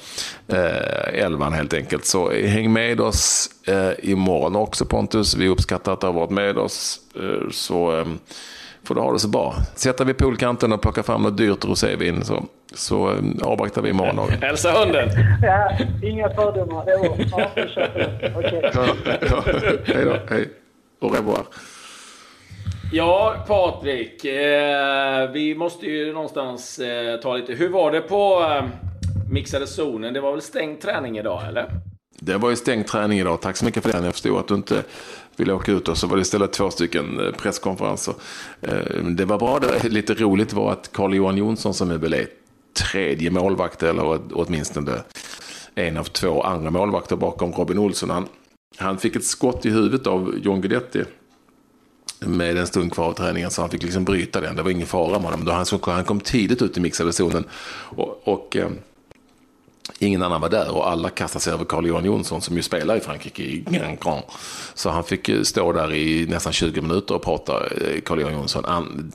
eh, 0.48 1.24
elvan 1.24 1.52
helt 1.52 1.74
enkelt. 1.74 2.04
Så 2.06 2.30
häng 2.30 2.72
med 2.72 3.00
oss 3.00 3.50
eh, 3.66 3.90
imorgon 4.10 4.56
också 4.56 4.84
Pontus. 4.84 5.36
Vi 5.36 5.48
uppskattar 5.48 5.92
att 5.92 6.00
du 6.00 6.06
har 6.06 6.14
varit 6.14 6.30
med 6.30 6.58
oss. 6.58 7.00
Eh, 7.16 7.50
så 7.50 7.98
eh, 7.98 8.06
får 8.84 8.94
du 8.94 9.00
ha 9.00 9.12
det 9.12 9.18
så 9.18 9.28
bra. 9.28 9.54
Sätter 9.74 10.04
vi 10.04 10.14
poolkanten 10.14 10.72
och 10.72 10.82
plockar 10.82 11.02
fram 11.02 11.22
något 11.22 11.36
dyrt 11.36 11.64
rosévin 11.64 12.24
så, 12.24 12.44
så 12.74 13.10
eh, 13.10 13.16
avvaktar 13.42 13.82
vi 13.82 13.90
imorgon. 13.90 14.18
Också. 14.18 14.36
Hälsa 14.40 14.72
hunden! 14.72 15.08
Ja, 15.42 15.70
inga 16.02 16.30
fördomar. 16.30 16.84
Ja, 16.86 17.48
Okej. 18.36 18.70
Ja, 18.74 19.44
hej 19.84 20.04
då. 20.04 20.16
Hej. 20.34 20.48
Au 21.00 21.08
revoir. 21.08 21.42
Ja, 22.92 23.44
Patrik. 23.48 24.24
Eh, 24.24 25.30
vi 25.30 25.54
måste 25.54 25.86
ju 25.86 26.12
någonstans 26.12 26.78
eh, 26.78 27.20
ta 27.20 27.36
lite... 27.36 27.52
Hur 27.52 27.68
var 27.68 27.92
det 27.92 28.00
på 28.00 28.42
eh, 28.42 28.64
mixade 29.30 29.66
zonen? 29.66 30.14
Det 30.14 30.20
var 30.20 30.32
väl 30.32 30.42
stängd 30.42 30.80
träning 30.80 31.18
idag, 31.18 31.48
eller? 31.48 31.70
Det 32.20 32.36
var 32.36 32.50
ju 32.50 32.56
stängd 32.56 32.86
träning 32.86 33.18
idag. 33.18 33.40
Tack 33.40 33.56
så 33.56 33.64
mycket 33.64 33.82
för 33.82 33.92
det. 33.92 34.04
Jag 34.04 34.12
förstod 34.12 34.38
att 34.38 34.48
du 34.48 34.54
inte 34.54 34.82
ville 35.36 35.52
åka 35.52 35.72
ut. 35.72 35.88
Och 35.88 35.98
så 35.98 36.06
var 36.06 36.16
det 36.16 36.22
istället 36.22 36.52
två 36.52 36.70
stycken 36.70 37.20
eh, 37.20 37.32
presskonferenser. 37.32 38.14
Eh, 38.60 39.04
det 39.04 39.24
var 39.24 39.38
bra. 39.38 39.58
Det 39.58 39.88
lite 39.88 40.14
roligt 40.14 40.52
var 40.52 40.72
att 40.72 40.92
Carl-Johan 40.92 41.36
Jonsson 41.36 41.74
som 41.74 41.90
är 41.90 41.98
väl 41.98 42.26
tredje 42.78 43.30
målvakt, 43.30 43.82
eller 43.82 44.20
åtminstone 44.32 44.92
en 45.74 45.96
av 45.96 46.04
två 46.04 46.42
andra 46.42 46.70
målvakter 46.70 47.16
bakom 47.16 47.52
Robin 47.52 47.78
Olsson. 47.78 48.10
Han, 48.10 48.28
han 48.76 48.98
fick 48.98 49.16
ett 49.16 49.24
skott 49.24 49.66
i 49.66 49.70
huvudet 49.70 50.06
av 50.06 50.34
John 50.42 50.60
Guidetti 50.60 51.04
med 52.20 52.56
en 52.56 52.66
stund 52.66 52.92
kvar 52.92 53.06
av 53.06 53.12
träningen 53.12 53.50
så 53.50 53.62
han 53.62 53.70
fick 53.70 53.82
liksom 53.82 54.04
bryta 54.04 54.40
den. 54.40 54.56
Det 54.56 54.62
var 54.62 54.70
ingen 54.70 54.86
fara 54.86 55.18
med 55.18 55.30
honom. 55.30 55.44
Då 55.44 55.52
han, 55.52 55.66
han 55.82 56.04
kom 56.04 56.20
tidigt 56.20 56.62
ut 56.62 56.76
i 56.76 56.80
mixade 56.80 57.12
zonen 57.12 57.44
och, 57.96 58.28
och 58.28 58.56
eh, 58.56 58.68
ingen 59.98 60.22
annan 60.22 60.40
var 60.40 60.48
där 60.48 60.76
och 60.76 60.90
alla 60.90 61.10
kastade 61.10 61.42
sig 61.42 61.52
över 61.52 61.64
Carl-Johan 61.64 62.04
Jonsson 62.04 62.42
som 62.42 62.56
ju 62.56 62.62
spelar 62.62 62.96
i 62.96 63.00
Frankrike 63.00 63.42
i 63.42 63.64
Grand 63.70 64.00
Grand. 64.00 64.22
Så 64.74 64.90
han 64.90 65.04
fick 65.04 65.28
eh, 65.28 65.42
stå 65.42 65.72
där 65.72 65.92
i 65.92 66.26
nästan 66.26 66.52
20 66.52 66.80
minuter 66.80 67.14
och 67.14 67.22
prata, 67.22 67.66
eh, 67.66 68.00
Carl-Johan 68.00 68.32
Jonsson. 68.32 68.64
Han, 68.66 69.12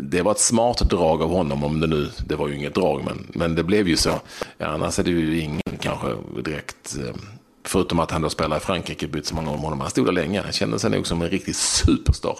det 0.00 0.22
var 0.22 0.32
ett 0.32 0.38
smart 0.38 0.90
drag 0.90 1.22
av 1.22 1.30
honom, 1.30 1.64
om 1.64 1.80
det 1.80 1.86
nu, 1.86 2.08
det 2.26 2.36
var 2.36 2.48
ju 2.48 2.56
inget 2.56 2.74
drag, 2.74 3.04
men, 3.04 3.26
men 3.28 3.54
det 3.54 3.62
blev 3.62 3.88
ju 3.88 3.96
så. 3.96 4.20
Annars 4.58 4.98
är 4.98 5.04
det 5.04 5.10
ju 5.10 5.40
ingen 5.40 5.62
kanske 5.80 6.08
direkt 6.44 6.96
eh, 6.96 7.14
Förutom 7.68 7.98
att 7.98 8.10
han 8.10 8.22
då 8.22 8.30
spelar 8.30 8.56
i 8.56 8.60
Frankrike, 8.60 9.06
bytt 9.06 9.26
så 9.26 9.34
många 9.34 9.50
år 9.50 9.54
med 9.54 9.62
honom. 9.62 9.80
Han 9.80 9.90
stod 9.90 10.06
där 10.06 10.12
länge. 10.12 10.40
Han 10.40 10.52
kände 10.52 10.78
sig 10.78 10.90
nog 10.90 11.06
som 11.06 11.22
en 11.22 11.30
riktig 11.30 11.56
superstar. 11.56 12.38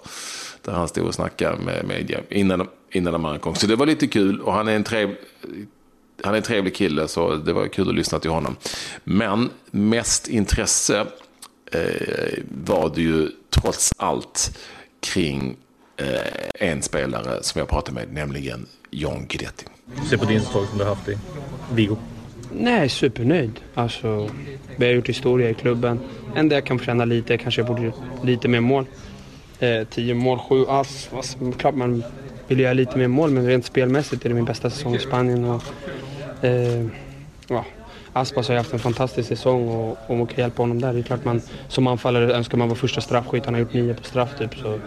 Där 0.62 0.72
han 0.72 0.88
stod 0.88 1.06
och 1.06 1.14
snackade 1.14 1.56
med 1.56 1.84
media 1.84 2.20
innan, 2.28 2.68
innan 2.90 3.12
de 3.12 3.24
ankom. 3.24 3.54
Så 3.54 3.66
det 3.66 3.76
var 3.76 3.86
lite 3.86 4.06
kul 4.06 4.40
och 4.40 4.52
han 4.52 4.68
är 4.68 4.76
en 4.76 4.84
trevlig 4.84 5.16
han 6.22 6.34
är 6.34 6.36
en 6.36 6.42
trevlig 6.42 6.74
kille 6.74 7.08
så 7.08 7.34
det 7.34 7.52
var 7.52 7.68
kul 7.68 7.88
att 7.88 7.94
lyssna 7.94 8.18
till 8.18 8.30
honom. 8.30 8.56
Men 9.04 9.50
mest 9.70 10.28
intresse 10.28 11.06
eh, 11.72 12.42
var 12.64 12.92
det 12.94 13.02
ju 13.02 13.30
trots 13.50 13.92
allt 13.96 14.58
kring 15.00 15.56
eh, 15.96 16.68
en 16.68 16.82
spelare 16.82 17.42
som 17.42 17.58
jag 17.58 17.68
pratade 17.68 17.92
med, 17.92 18.12
nämligen 18.12 18.66
John 18.90 19.26
Guidetti. 19.28 19.66
Se 20.10 20.18
på 20.18 20.24
din 20.24 20.40
säsong 20.40 20.66
som 20.66 20.78
du 20.78 20.84
har 20.84 20.94
haft 20.94 21.08
i 21.08 21.18
Vigo. 21.72 21.96
Nej, 22.52 22.88
supernöjd. 22.88 23.60
Alltså, 23.74 24.30
vi 24.76 24.86
har 24.86 24.92
gjort 24.92 25.08
historia 25.08 25.50
i 25.50 25.54
klubben. 25.54 26.00
Enda 26.36 26.54
jag 26.54 26.64
kan 26.64 26.78
känna 26.78 27.04
lite 27.04 27.38
kanske 27.38 27.60
jag 27.60 27.68
borde 27.68 27.92
lite 28.24 28.48
mer 28.48 28.60
mål. 28.60 28.86
Eh, 29.60 29.84
tio 29.90 30.14
mål, 30.14 30.38
sju 30.38 30.64
ass. 30.68 31.10
Alltså, 31.12 31.52
klart 31.58 31.74
man 31.74 32.04
vill 32.48 32.60
göra 32.60 32.72
lite 32.72 32.98
mer 32.98 33.08
mål 33.08 33.30
men 33.30 33.46
rent 33.46 33.64
spelmässigt 33.64 34.24
är 34.24 34.28
det 34.28 34.34
min 34.34 34.44
bästa 34.44 34.70
säsong 34.70 34.94
i 34.94 34.98
Spanien. 34.98 35.44
Och, 35.44 35.62
eh, 36.44 36.86
ja, 37.48 37.64
Aspas 38.12 38.48
har 38.48 38.56
haft 38.56 38.72
en 38.72 38.78
fantastisk 38.78 39.28
säsong 39.28 39.68
och 39.68 39.98
om 40.06 40.18
man 40.18 40.26
kan 40.26 40.38
hjälpa 40.38 40.62
honom 40.62 40.80
där, 40.80 40.92
det 40.92 40.98
är 40.98 41.02
klart 41.02 41.24
man 41.24 41.40
som 41.68 41.86
anfallare 41.86 42.34
önskar 42.34 42.58
man 42.58 42.68
vara 42.68 42.78
första 42.78 43.00
straffskytt. 43.00 43.44
Han 43.44 43.54
har 43.54 43.60
gjort 43.60 43.72
nio 43.72 43.94
på 43.94 44.04
straff 44.04 44.38
typ. 44.38 44.54
Så 44.54 44.78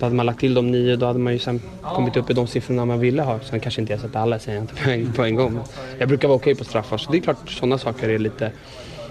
då 0.00 0.06
hade 0.06 0.16
man 0.16 0.26
lagt 0.26 0.40
till 0.40 0.54
de 0.54 0.70
nio, 0.70 0.96
då 0.96 1.06
hade 1.06 1.18
man 1.18 1.32
ju 1.32 1.38
sen 1.38 1.60
kommit 1.82 2.16
upp 2.16 2.30
i 2.30 2.32
de 2.32 2.46
siffrorna 2.46 2.84
man 2.84 3.00
ville 3.00 3.22
ha. 3.22 3.40
Sen 3.40 3.60
kanske 3.60 3.80
inte 3.80 3.92
jag 3.92 4.00
sett 4.00 4.16
alla 4.16 4.38
säger 4.38 4.60
inte 4.60 4.74
på 4.84 4.90
en, 4.90 5.12
på 5.12 5.22
en 5.24 5.34
gång. 5.34 5.52
Men 5.52 5.62
jag 5.98 6.08
brukar 6.08 6.28
vara 6.28 6.36
okej 6.36 6.52
okay 6.52 6.58
på 6.58 6.64
straffar, 6.64 6.98
så 6.98 7.12
det 7.12 7.18
är 7.18 7.20
klart 7.20 7.50
sådana 7.50 7.78
saker 7.78 8.08
är 8.08 8.18
lite... 8.18 8.52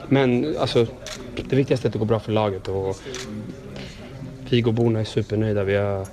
Men 0.08 0.55
alltså, 0.60 0.88
det 1.50 1.55
viktigaste 1.55 1.88
är 1.88 1.89
att 1.89 1.93
det 1.93 2.00
går 2.00 2.05
bra 2.05 2.19
för 2.19 2.31
laget 2.31 2.67
och 2.67 2.98
Vigoborna 4.50 5.00
är 5.00 5.03
supernöjda. 5.03 5.63
Vi, 5.63 5.75
har, 5.75 6.08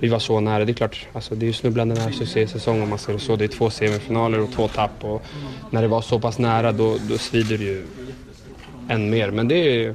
vi 0.00 0.08
var 0.08 0.18
så 0.18 0.40
nära. 0.40 0.64
Det 0.64 0.72
är 0.72 0.74
klart, 0.74 1.06
alltså, 1.12 1.34
det 1.34 1.44
är 1.44 1.46
ju 1.46 1.52
snubblande 1.52 1.94
nära 1.94 2.12
succésäsong 2.12 2.82
om 2.82 2.88
man 2.88 2.98
ser 2.98 3.12
det 3.12 3.18
så. 3.18 3.36
Det 3.36 3.44
är 3.44 3.48
två 3.48 3.70
semifinaler 3.70 4.40
och 4.40 4.52
två 4.52 4.68
tapp 4.68 5.04
och 5.04 5.22
när 5.70 5.82
det 5.82 5.88
var 5.88 6.02
så 6.02 6.20
pass 6.20 6.38
nära 6.38 6.72
då, 6.72 6.96
då 7.08 7.18
svider 7.18 7.58
det 7.58 7.64
ju 7.64 7.86
än 8.88 9.10
mer. 9.10 9.30
Men 9.30 9.48
det 9.48 9.54
är, 9.54 9.94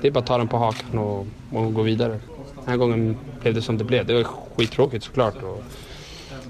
det 0.00 0.08
är 0.08 0.12
bara 0.12 0.20
att 0.20 0.26
ta 0.26 0.38
den 0.38 0.48
på 0.48 0.56
hakan 0.56 0.98
och, 0.98 1.26
och 1.52 1.74
gå 1.74 1.82
vidare. 1.82 2.18
Den 2.64 2.70
här 2.70 2.76
gången 2.76 3.16
blev 3.40 3.54
det 3.54 3.62
som 3.62 3.78
det 3.78 3.84
blev. 3.84 4.06
Det 4.06 4.14
var 4.14 4.24
skittråkigt 4.56 5.04
såklart. 5.04 5.34
Och, 5.42 5.62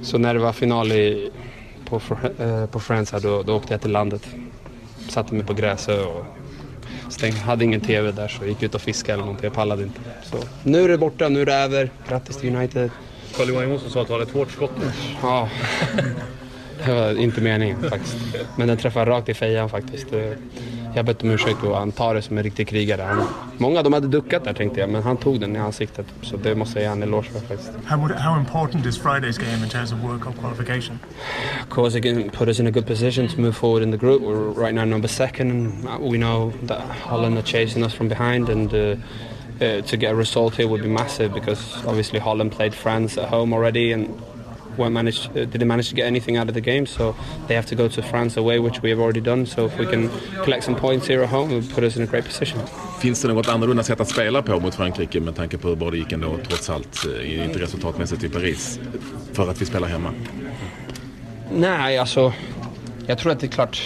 så 0.02 0.18
när 0.18 0.34
det 0.34 0.40
var 0.40 0.52
final 0.52 0.92
i, 0.92 1.30
på, 1.84 2.00
eh, 2.38 2.66
på 2.66 2.80
Friends 2.80 3.12
här, 3.12 3.20
då, 3.20 3.42
då 3.42 3.56
åkte 3.56 3.74
jag 3.74 3.80
till 3.80 3.90
landet. 3.90 4.26
Satte 5.08 5.34
mig 5.34 5.44
på 5.44 5.54
gräset 5.54 6.06
och 6.06 6.24
stäng, 7.08 7.32
hade 7.32 7.64
ingen 7.64 7.80
TV 7.80 8.12
där 8.12 8.28
så 8.28 8.42
jag 8.42 8.48
gick 8.48 8.62
ut 8.62 8.74
och 8.74 8.80
fiskade 8.80 9.12
eller 9.12 9.24
någonting. 9.24 9.44
Jag 9.44 9.54
pallade 9.54 9.82
inte. 9.82 10.00
Så 10.22 10.36
nu 10.62 10.84
är 10.84 10.88
det 10.88 10.98
borta, 10.98 11.28
nu 11.28 11.42
är 11.42 11.46
det 11.46 11.54
över. 11.54 11.90
Grattis 12.08 12.36
till 12.36 12.56
United. 12.56 12.90
Carl-Johan 13.36 13.68
Jonsson 13.68 13.90
sa 13.90 14.00
att 14.00 14.06
du 14.06 14.12
hade 14.12 14.24
ett 14.24 14.32
hårt 14.32 14.50
skott. 14.50 14.70
Ja. 15.22 15.48
Det 16.86 16.92
var 16.92 17.18
inte 17.18 17.40
meningen 17.40 17.82
faktiskt. 17.90 18.16
Men 18.56 18.68
den 18.68 18.76
träffade 18.76 19.10
rakt 19.10 19.28
i 19.28 19.34
fejan 19.34 19.68
faktiskt. 19.68 20.06
Jag 20.94 20.98
har 20.98 21.04
bett 21.04 21.22
om 21.22 21.30
ursäkt 21.30 21.62
och 21.62 21.76
han 21.76 21.92
tar 21.92 22.14
det 22.14 22.22
som 22.22 22.38
en 22.38 22.44
riktig 22.44 22.68
krigare. 22.68 23.02
Han, 23.02 23.26
många 23.58 23.82
de 23.82 23.92
hade 23.92 24.08
duckat 24.08 24.44
där 24.44 24.52
tänkte 24.52 24.80
jag, 24.80 24.90
men 24.90 25.02
han 25.02 25.16
tog 25.16 25.40
den 25.40 25.56
i 25.56 25.58
ansiktet. 25.58 26.06
Så 26.22 26.36
det 26.36 26.54
måste 26.54 26.78
jag 26.78 26.82
ge 26.82 26.88
honom 26.88 27.02
en 27.02 27.08
eloge 27.08 27.30
för 27.30 27.40
faktiskt. 27.40 27.70
How, 27.86 27.98
how 27.98 28.38
important 28.38 28.86
is 28.86 28.98
Friday's 28.98 29.38
game 29.38 29.64
in 29.64 29.70
terms 29.70 29.92
of 29.92 29.98
World 29.98 30.22
Cup 30.22 30.34
qualification? 30.40 30.98
Of 31.62 31.68
course, 31.68 31.98
it 31.98 32.04
can 32.04 32.30
put 32.30 32.48
us 32.48 32.60
in 32.60 32.66
a 32.66 32.70
good 32.70 32.86
position 32.86 33.28
to 33.28 33.40
move 33.40 33.52
forward 33.52 33.82
in 33.82 33.90
the 33.90 33.98
group. 33.98 34.22
We're 34.22 34.64
right 34.64 34.74
now 34.74 34.84
number 34.84 35.08
second, 35.08 35.50
and 35.50 36.10
we 36.12 36.18
know 36.18 36.52
that 36.66 36.80
Holland 36.80 37.38
are 37.38 37.42
chasing 37.42 37.84
us 37.84 37.94
from 37.94 38.08
behind, 38.08 38.48
and 38.48 38.74
uh, 38.74 38.96
uh, 39.60 39.80
to 39.82 39.96
get 39.96 40.12
a 40.12 40.14
result 40.14 40.56
here 40.56 40.68
would 40.68 40.82
be 40.82 40.88
massive 40.88 41.34
because 41.34 41.86
obviously 41.86 42.20
Holland 42.20 42.52
played 42.52 42.74
France 42.74 43.18
at 43.18 43.28
home 43.28 43.52
already, 43.52 43.92
and 43.92 44.08
what 44.78 44.90
managed, 44.90 45.30
uh, 45.30 45.44
did 45.44 45.60
they 45.60 45.64
manage 45.64 45.88
to 45.88 45.94
get 45.94 46.06
anything 46.06 46.36
out 46.36 46.48
of 46.48 46.54
the 46.54 46.60
game? 46.60 46.86
So 46.86 47.14
they 47.46 47.54
have 47.54 47.66
to 47.66 47.74
go 47.74 47.88
to 47.88 48.02
France 48.02 48.40
away, 48.40 48.58
which 48.58 48.82
we 48.82 48.90
have 48.90 49.00
already 49.02 49.20
done. 49.20 49.46
So 49.46 49.66
if 49.66 49.78
we 49.78 49.86
can 49.86 50.10
collect 50.44 50.64
some 50.64 50.76
points 50.76 51.08
here 51.08 51.22
at 51.22 51.30
home, 51.30 51.50
it 51.50 51.54
would 51.54 51.74
put 51.74 51.84
us 51.84 51.96
in 51.96 52.02
a 52.02 52.06
great 52.06 52.24
position. 52.24 52.60
Finns 53.00 53.22
det 53.22 53.28
något 53.28 53.48
annorlunda 53.48 53.82
sätt 53.82 54.00
att 54.00 54.08
spela 54.08 54.42
på 54.42 54.60
mot 54.60 54.74
Frankrike 54.74 55.20
med 55.20 55.36
tanke 55.36 55.58
på 55.58 55.68
hur 55.68 55.76
bra 55.76 55.90
det 55.90 55.96
gick 55.96 56.12
ändå 56.12 56.38
trots 56.48 56.70
allt, 56.70 57.06
eh, 57.06 57.44
inte 57.44 57.58
resultatmässigt 57.58 58.24
i 58.24 58.28
Paris, 58.28 58.80
för 59.32 59.50
att 59.50 59.62
vi 59.62 59.66
spelar 59.66 59.88
hemma? 59.88 60.10
Nej, 61.52 61.98
alltså 61.98 62.32
jag 63.06 63.18
tror 63.18 63.32
att 63.32 63.40
det 63.40 63.46
är 63.46 63.48
klart 63.48 63.82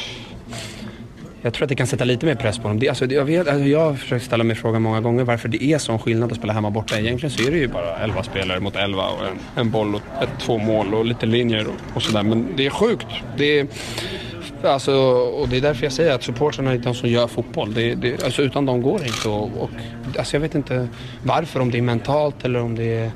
jag 1.49 1.55
tror 1.55 1.65
att 1.65 1.69
det 1.69 1.75
kan 1.75 1.87
sätta 1.87 2.05
lite 2.05 2.27
mer 2.27 2.35
press 2.35 2.57
på 2.57 2.63
honom. 2.63 2.79
Det, 2.79 2.89
alltså, 2.89 3.07
jag, 3.07 3.25
vet, 3.25 3.49
alltså, 3.49 3.65
jag 3.65 3.81
har 3.81 3.95
försökt 3.95 4.25
ställa 4.25 4.45
mig 4.45 4.57
frågan 4.57 4.83
många 4.83 5.01
gånger 5.01 5.25
varför 5.25 5.49
det 5.49 5.65
är 5.65 5.79
sån 5.79 5.99
skillnad 5.99 6.33
att 6.33 6.39
spela 6.39 6.53
hemma 6.53 6.71
borta. 6.71 6.99
Egentligen 6.99 7.31
så 7.31 7.47
är 7.47 7.51
det 7.51 7.57
ju 7.57 7.69
bara 7.69 7.99
11 7.99 8.23
spelare 8.23 8.61
mot 8.61 8.77
11 8.77 9.03
och 9.03 9.27
en, 9.27 9.39
en 9.57 9.71
boll 9.71 9.95
och 9.95 10.01
ett, 10.23 10.29
två 10.41 10.59
mål 10.59 10.95
och 10.95 11.05
lite 11.05 11.27
linjer 11.27 11.67
och, 11.67 11.97
och 11.97 12.03
sådär. 12.03 12.23
Men 12.23 12.49
det 12.57 12.67
är 12.67 12.71
sjukt. 12.71 13.07
Det 13.37 13.61
är, 13.61 13.67
alltså, 14.63 14.95
och 15.41 15.49
det 15.49 15.57
är 15.57 15.61
därför 15.61 15.85
jag 15.85 15.93
säger 15.93 16.15
att 16.15 16.23
supportrarna 16.23 16.73
är 16.73 16.79
de 16.79 16.95
som 16.95 17.09
gör 17.09 17.27
fotboll. 17.27 17.75
Det, 17.75 17.95
det, 17.95 18.25
alltså, 18.25 18.43
utan 18.43 18.67
dem 18.67 18.83
går 18.83 18.99
det 18.99 19.07
inte. 19.07 19.29
Och, 19.29 19.63
och, 19.63 19.71
alltså, 20.19 20.37
jag 20.37 20.41
vet 20.41 20.55
inte 20.55 20.89
varför, 21.23 21.61
om 21.61 21.71
det 21.71 21.79
är 21.79 21.83
mentalt 21.83 22.45
eller 22.45 22.63
om 22.63 22.75
det 22.75 22.97
är... 22.97 23.11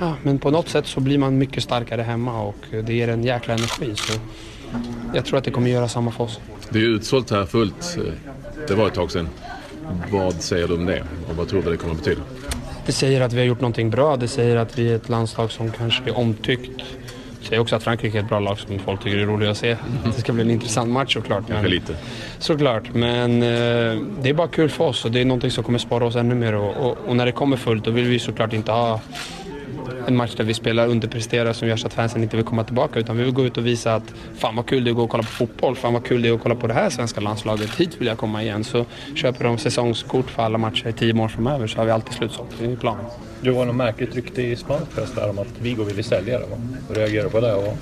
Ja, 0.00 0.14
men 0.22 0.38
på 0.38 0.50
något 0.50 0.68
sätt 0.68 0.86
så 0.86 1.00
blir 1.00 1.18
man 1.18 1.38
mycket 1.38 1.62
starkare 1.62 2.02
hemma 2.02 2.42
och 2.42 2.66
det 2.84 2.94
ger 2.94 3.08
en 3.08 3.24
jäkla 3.24 3.54
energi. 3.54 3.92
Så 3.94 4.12
jag 5.14 5.24
tror 5.24 5.38
att 5.38 5.44
det 5.44 5.50
kommer 5.50 5.70
göra 5.70 5.88
samma 5.88 6.10
för 6.10 6.24
oss. 6.24 6.40
Det 6.70 6.78
är 6.78 6.82
utsålt 6.82 7.30
här 7.30 7.46
fullt. 7.46 7.98
Det 8.68 8.74
var 8.74 8.86
ett 8.86 8.94
tag 8.94 9.10
sedan. 9.10 9.28
Vad 10.10 10.34
säger 10.34 10.68
du 10.68 10.74
om 10.74 10.86
det 10.86 11.04
och 11.28 11.36
vad 11.36 11.48
tror 11.48 11.62
du 11.62 11.70
det 11.70 11.76
kommer 11.76 11.94
att 11.94 11.98
betyda? 12.04 12.22
Det 12.86 12.92
säger 12.92 13.20
att 13.20 13.32
vi 13.32 13.38
har 13.38 13.46
gjort 13.46 13.60
någonting 13.60 13.90
bra. 13.90 14.16
Det 14.16 14.28
säger 14.28 14.56
att 14.56 14.78
vi 14.78 14.92
är 14.92 14.96
ett 14.96 15.08
landslag 15.08 15.50
som 15.50 15.70
kanske 15.70 16.10
är 16.10 16.18
omtyckt. 16.18 16.82
Det 17.40 17.48
säger 17.48 17.62
också 17.62 17.76
att 17.76 17.82
Frankrike 17.82 18.18
är 18.18 18.22
ett 18.22 18.28
bra 18.28 18.40
lag 18.40 18.58
som 18.58 18.78
folk 18.78 19.02
tycker 19.02 19.18
är 19.18 19.26
roligt 19.26 19.48
att 19.48 19.56
se. 19.56 19.76
Det 20.04 20.20
ska 20.20 20.32
bli 20.32 20.42
en 20.42 20.50
intressant 20.50 20.90
match 20.90 21.14
såklart. 21.14 21.44
Kanske 21.48 21.68
lite. 21.68 21.96
Såklart, 22.38 22.94
men 22.94 23.42
eh, 23.42 24.02
det 24.22 24.28
är 24.28 24.34
bara 24.34 24.48
kul 24.48 24.68
för 24.68 24.84
oss 24.84 25.04
och 25.04 25.10
det 25.10 25.20
är 25.20 25.24
någonting 25.24 25.50
som 25.50 25.64
kommer 25.64 25.78
spara 25.78 26.06
oss 26.06 26.16
ännu 26.16 26.34
mer. 26.34 26.54
Och, 26.54 26.76
och, 26.76 26.98
och 27.06 27.16
när 27.16 27.26
det 27.26 27.32
kommer 27.32 27.56
fullt 27.56 27.84
då 27.84 27.90
vill 27.90 28.04
vi 28.04 28.18
såklart 28.18 28.52
inte 28.52 28.72
ha 28.72 29.00
en 30.06 30.16
match 30.16 30.34
där 30.36 30.44
vi 30.44 30.54
spelar 30.54 30.86
underpresterar 30.88 31.52
som 31.52 31.68
gör 31.68 31.76
så 31.76 31.86
att 31.86 31.94
fansen 31.94 32.22
inte 32.22 32.36
vill 32.36 32.46
komma 32.46 32.64
tillbaka 32.64 32.98
utan 32.98 33.16
vi 33.16 33.24
vill 33.24 33.32
gå 33.32 33.44
ut 33.44 33.56
och 33.56 33.66
visa 33.66 33.94
att 33.94 34.14
fan 34.38 34.56
vad 34.56 34.66
kul 34.66 34.84
det 34.84 34.88
är 34.88 34.92
att 34.92 34.96
gå 34.96 35.02
och 35.02 35.10
kolla 35.10 35.22
på 35.22 35.28
fotboll, 35.28 35.76
fan 35.76 35.92
vad 35.92 36.04
kul 36.04 36.22
det 36.22 36.28
är 36.28 36.32
att 36.32 36.42
kolla 36.42 36.54
på 36.54 36.66
det 36.66 36.74
här 36.74 36.90
svenska 36.90 37.20
landslaget, 37.20 37.70
hit 37.70 37.96
vill 37.98 38.08
jag 38.08 38.18
komma 38.18 38.42
igen. 38.42 38.64
Så 38.64 38.84
köper 39.14 39.44
de 39.44 39.58
säsongskort 39.58 40.30
för 40.30 40.42
alla 40.42 40.58
matcher 40.58 40.88
i 40.88 40.92
tio 40.92 41.14
månader 41.14 41.34
framöver 41.34 41.66
så 41.66 41.78
har 41.78 41.84
vi 41.84 41.90
alltid 41.90 42.14
slutsålt, 42.14 42.48
det 42.58 42.72
är 42.72 42.76
planen. 42.76 43.04
Du 43.40 43.52
har 43.52 43.64
något 43.64 43.76
märkligt 43.76 44.14
rykte 44.14 44.42
i 44.42 44.56
spansk 44.56 44.94
press 44.94 45.12
där 45.14 45.30
om 45.30 45.38
att 45.38 45.60
Vigo 45.60 45.84
ville 45.84 46.02
sälja 46.02 46.38
det. 46.38 46.46
Hur 46.88 46.94
reagerar 46.94 47.24
du 47.24 47.30
på 47.30 47.40
det? 47.40 47.54
Och... 47.54 47.76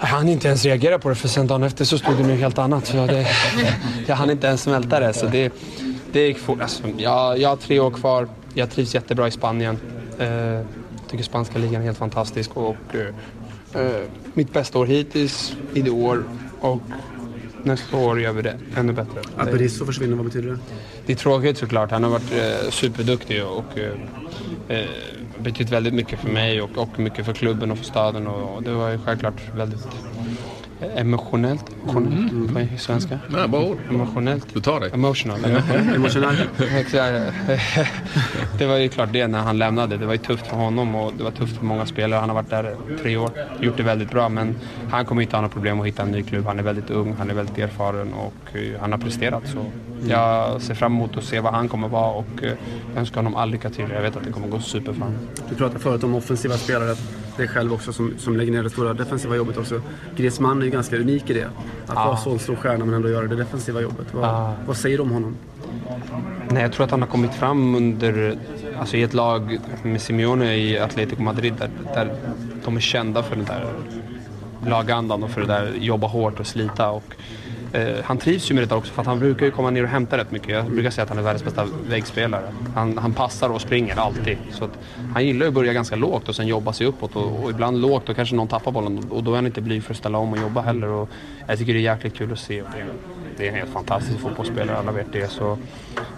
Jag 0.00 0.06
hann 0.06 0.28
inte 0.28 0.48
ens 0.48 0.64
reagera 0.64 0.98
på 0.98 1.08
det 1.08 1.14
för 1.14 1.28
sen 1.28 1.46
dagen 1.46 1.62
efter 1.62 1.84
så 1.84 1.98
stod 1.98 2.16
det 2.16 2.22
något 2.22 2.38
helt 2.38 2.58
annat. 2.58 2.86
Så 2.86 3.06
det, 3.06 3.26
jag 4.06 4.16
hann 4.16 4.30
inte 4.30 4.46
ens 4.46 4.62
smälta 4.62 5.00
det. 5.00 5.12
Så 5.12 5.26
det, 5.26 5.52
det 6.12 6.26
gick 6.26 6.38
fort. 6.38 6.60
Alltså, 6.60 6.82
jag, 6.96 7.38
jag 7.38 7.48
har 7.48 7.56
tre 7.56 7.80
år 7.80 7.90
kvar, 7.90 8.28
jag 8.54 8.70
trivs 8.70 8.94
jättebra 8.94 9.28
i 9.28 9.30
Spanien. 9.30 9.78
Jag 10.18 10.64
tycker 11.10 11.24
spanska 11.24 11.58
ligan 11.58 11.80
är 11.80 11.86
helt 11.86 11.98
fantastisk 11.98 12.56
och 12.56 12.94
eh, 13.74 14.02
mitt 14.34 14.52
bästa 14.52 14.78
år 14.78 14.86
hittills 14.86 15.56
i 15.74 15.82
det 15.82 15.90
år 15.90 16.24
och 16.60 16.82
nästa 17.62 17.96
år 17.96 18.20
gör 18.20 18.32
vi 18.32 18.42
det 18.42 18.58
ännu 18.76 18.92
bättre. 18.92 19.20
Att 19.36 19.52
Berizzo 19.52 19.86
försvinner, 19.86 20.16
vad 20.16 20.26
betyder 20.26 20.48
det? 20.50 20.58
Det 21.06 21.12
är 21.12 21.16
tråkigt 21.16 21.58
såklart. 21.58 21.90
Han 21.90 22.04
har 22.04 22.10
varit 22.10 22.32
eh, 22.32 22.70
superduktig 22.70 23.44
och 23.44 23.78
eh, 23.78 24.84
betytt 25.38 25.70
väldigt 25.70 25.94
mycket 25.94 26.20
för 26.20 26.28
mig 26.28 26.62
och, 26.62 26.78
och 26.78 26.98
mycket 26.98 27.26
för 27.26 27.32
klubben 27.32 27.70
och 27.70 27.78
för 27.78 27.84
staden 27.84 28.26
och, 28.26 28.56
och 28.56 28.62
det 28.62 28.72
var 28.72 28.90
ju 28.90 28.98
självklart 28.98 29.42
väldigt 29.54 29.88
emotionellt. 30.96 31.64
Emotionellt 31.82 32.32
mm. 32.32 32.68
på 32.68 32.78
svenska. 32.78 33.18
Nej, 33.28 33.48
bra 33.48 33.62
ord. 33.64 33.78
Emotionellt. 33.90 34.46
Du 34.54 34.60
tar 34.60 34.80
det. 34.80 34.88
Emotional. 34.88 35.38
Emotional. 35.94 36.34
det 38.58 38.66
var 38.66 38.76
ju 38.76 38.88
klart 38.88 39.12
det 39.12 39.26
när 39.26 39.38
han 39.38 39.58
lämnade. 39.58 39.96
Det 39.96 40.06
var 40.06 40.12
ju 40.12 40.18
tufft 40.18 40.46
för 40.46 40.56
honom 40.56 40.94
och 40.94 41.12
det 41.18 41.24
var 41.24 41.30
tufft 41.30 41.56
för 41.56 41.64
många 41.64 41.86
spelare. 41.86 42.20
Han 42.20 42.28
har 42.28 42.34
varit 42.34 42.50
där 42.50 42.76
tre 43.02 43.16
år, 43.16 43.30
gjort 43.60 43.76
det 43.76 43.82
väldigt 43.82 44.10
bra 44.10 44.28
men 44.28 44.56
han 44.90 45.04
kommer 45.04 45.22
inte 45.22 45.36
ha 45.36 45.40
några 45.40 45.52
problem 45.52 45.80
att 45.80 45.86
hitta 45.86 46.02
en 46.02 46.10
ny 46.10 46.22
klubb. 46.22 46.46
Han 46.46 46.58
är 46.58 46.62
väldigt 46.62 46.90
ung, 46.90 47.14
han 47.18 47.30
är 47.30 47.34
väldigt 47.34 47.58
erfaren 47.58 48.12
och 48.12 48.58
han 48.80 48.92
har 48.92 48.98
presterat. 48.98 49.42
Så 49.46 49.64
jag 50.08 50.62
ser 50.62 50.74
fram 50.74 50.92
emot 50.92 51.16
att 51.16 51.24
se 51.24 51.40
vad 51.40 51.52
han 51.52 51.68
kommer 51.68 51.88
vara 51.88 52.12
och 52.12 52.26
jag 52.42 52.56
önskar 52.96 53.16
honom 53.16 53.36
all 53.36 53.50
lycka 53.50 53.70
till. 53.70 53.84
Jag 53.94 54.02
vet 54.02 54.16
att 54.16 54.24
det 54.24 54.32
kommer 54.32 54.48
gå 54.48 54.60
super 54.60 54.92
för 54.92 55.00
honom. 55.00 55.18
Du 55.48 55.54
pratade 55.54 55.80
förut 55.80 56.04
om 56.04 56.14
offensiva 56.14 56.56
spelare. 56.56 56.96
Det 57.38 57.44
är 57.44 57.46
själv 57.46 57.72
också 57.72 57.92
som, 57.92 58.14
som 58.18 58.36
lägger 58.36 58.52
ner 58.52 58.62
det 58.62 58.70
stora 58.70 58.94
defensiva 58.94 59.36
jobbet 59.36 59.56
också. 59.56 59.80
Griezmann 60.16 60.60
är 60.60 60.64
ju 60.64 60.70
ganska 60.70 60.96
unik 60.96 61.30
i 61.30 61.32
det. 61.32 61.50
Att 61.86 61.94
vara 61.94 62.16
så 62.16 62.30
en 62.30 62.38
stor 62.38 62.56
stjärna 62.56 62.84
men 62.84 62.94
ändå 62.94 63.08
göra 63.08 63.26
det 63.26 63.36
defensiva 63.36 63.80
jobbet. 63.80 64.06
Vad, 64.12 64.54
vad 64.66 64.76
säger 64.76 64.96
du 64.96 65.02
om 65.02 65.10
honom? 65.10 65.36
Nej, 66.50 66.62
jag 66.62 66.72
tror 66.72 66.84
att 66.84 66.90
han 66.90 67.02
har 67.02 67.08
kommit 67.08 67.34
fram 67.34 67.74
under, 67.74 68.38
alltså 68.78 68.96
i 68.96 69.02
ett 69.02 69.14
lag 69.14 69.58
med 69.82 70.00
Simeone 70.00 70.56
i 70.56 70.78
Atletico 70.78 71.22
Madrid 71.22 71.54
där, 71.58 71.70
där 71.94 72.14
de 72.64 72.76
är 72.76 72.80
kända 72.80 73.22
för 73.22 73.36
den 73.36 73.44
där 73.44 73.66
lagandan 74.66 75.22
och 75.22 75.30
för 75.30 75.40
det 75.40 75.46
där 75.46 75.72
jobba 75.78 76.06
hårt 76.06 76.40
och 76.40 76.46
slita. 76.46 76.90
Och, 76.90 77.14
eh, 77.72 78.04
han 78.04 78.18
trivs 78.18 78.50
ju 78.50 78.54
med 78.54 78.68
det 78.68 78.74
också 78.74 78.92
för 78.92 79.00
att 79.00 79.06
han 79.06 79.18
brukar 79.18 79.46
ju 79.46 79.52
komma 79.52 79.70
ner 79.70 79.82
och 79.82 79.88
hämta 79.88 80.18
rätt 80.18 80.30
mycket. 80.30 80.48
Jag 80.48 80.70
brukar 80.70 80.90
säga 80.90 81.02
att 81.02 81.08
han 81.08 81.18
är 81.18 81.22
världens 81.22 81.44
bästa 81.44 81.66
väggspelare. 81.88 82.52
Han, 82.74 82.98
han 82.98 83.12
passar 83.12 83.48
och 83.48 83.60
springer 83.60 83.96
alltid. 83.96 84.38
Så 84.50 84.64
att, 84.64 84.78
han 85.14 85.26
gillar 85.26 85.46
ju 85.46 85.48
att 85.48 85.54
börja 85.54 85.72
ganska 85.72 85.96
lågt 85.96 86.28
och 86.28 86.36
sen 86.36 86.46
jobba 86.46 86.72
sig 86.72 86.86
uppåt 86.86 87.16
och, 87.16 87.44
och 87.44 87.50
ibland 87.50 87.80
lågt 87.80 88.08
och 88.08 88.16
kanske 88.16 88.34
någon 88.34 88.48
tappar 88.48 88.72
bollen 88.72 89.04
och 89.10 89.24
då 89.24 89.30
är 89.30 89.34
han 89.34 89.46
inte 89.46 89.60
blyg 89.60 89.82
för 89.82 89.92
att 89.92 89.98
ställa 89.98 90.18
om 90.18 90.32
och 90.32 90.38
jobba 90.38 90.60
heller. 90.60 90.88
Och 90.88 91.08
jag 91.46 91.58
tycker 91.58 91.72
det 91.72 91.78
är 91.78 91.94
jäkligt 91.94 92.14
kul 92.14 92.32
att 92.32 92.38
se. 92.38 92.62
Det, 92.62 92.86
det 93.36 93.44
är 93.44 93.48
en 93.48 93.54
helt 93.54 93.70
fantastisk 93.70 94.20
fotbollsspelare, 94.20 94.76
alla 94.76 94.92
vet 94.92 95.12
det. 95.12 95.30
Så, 95.30 95.58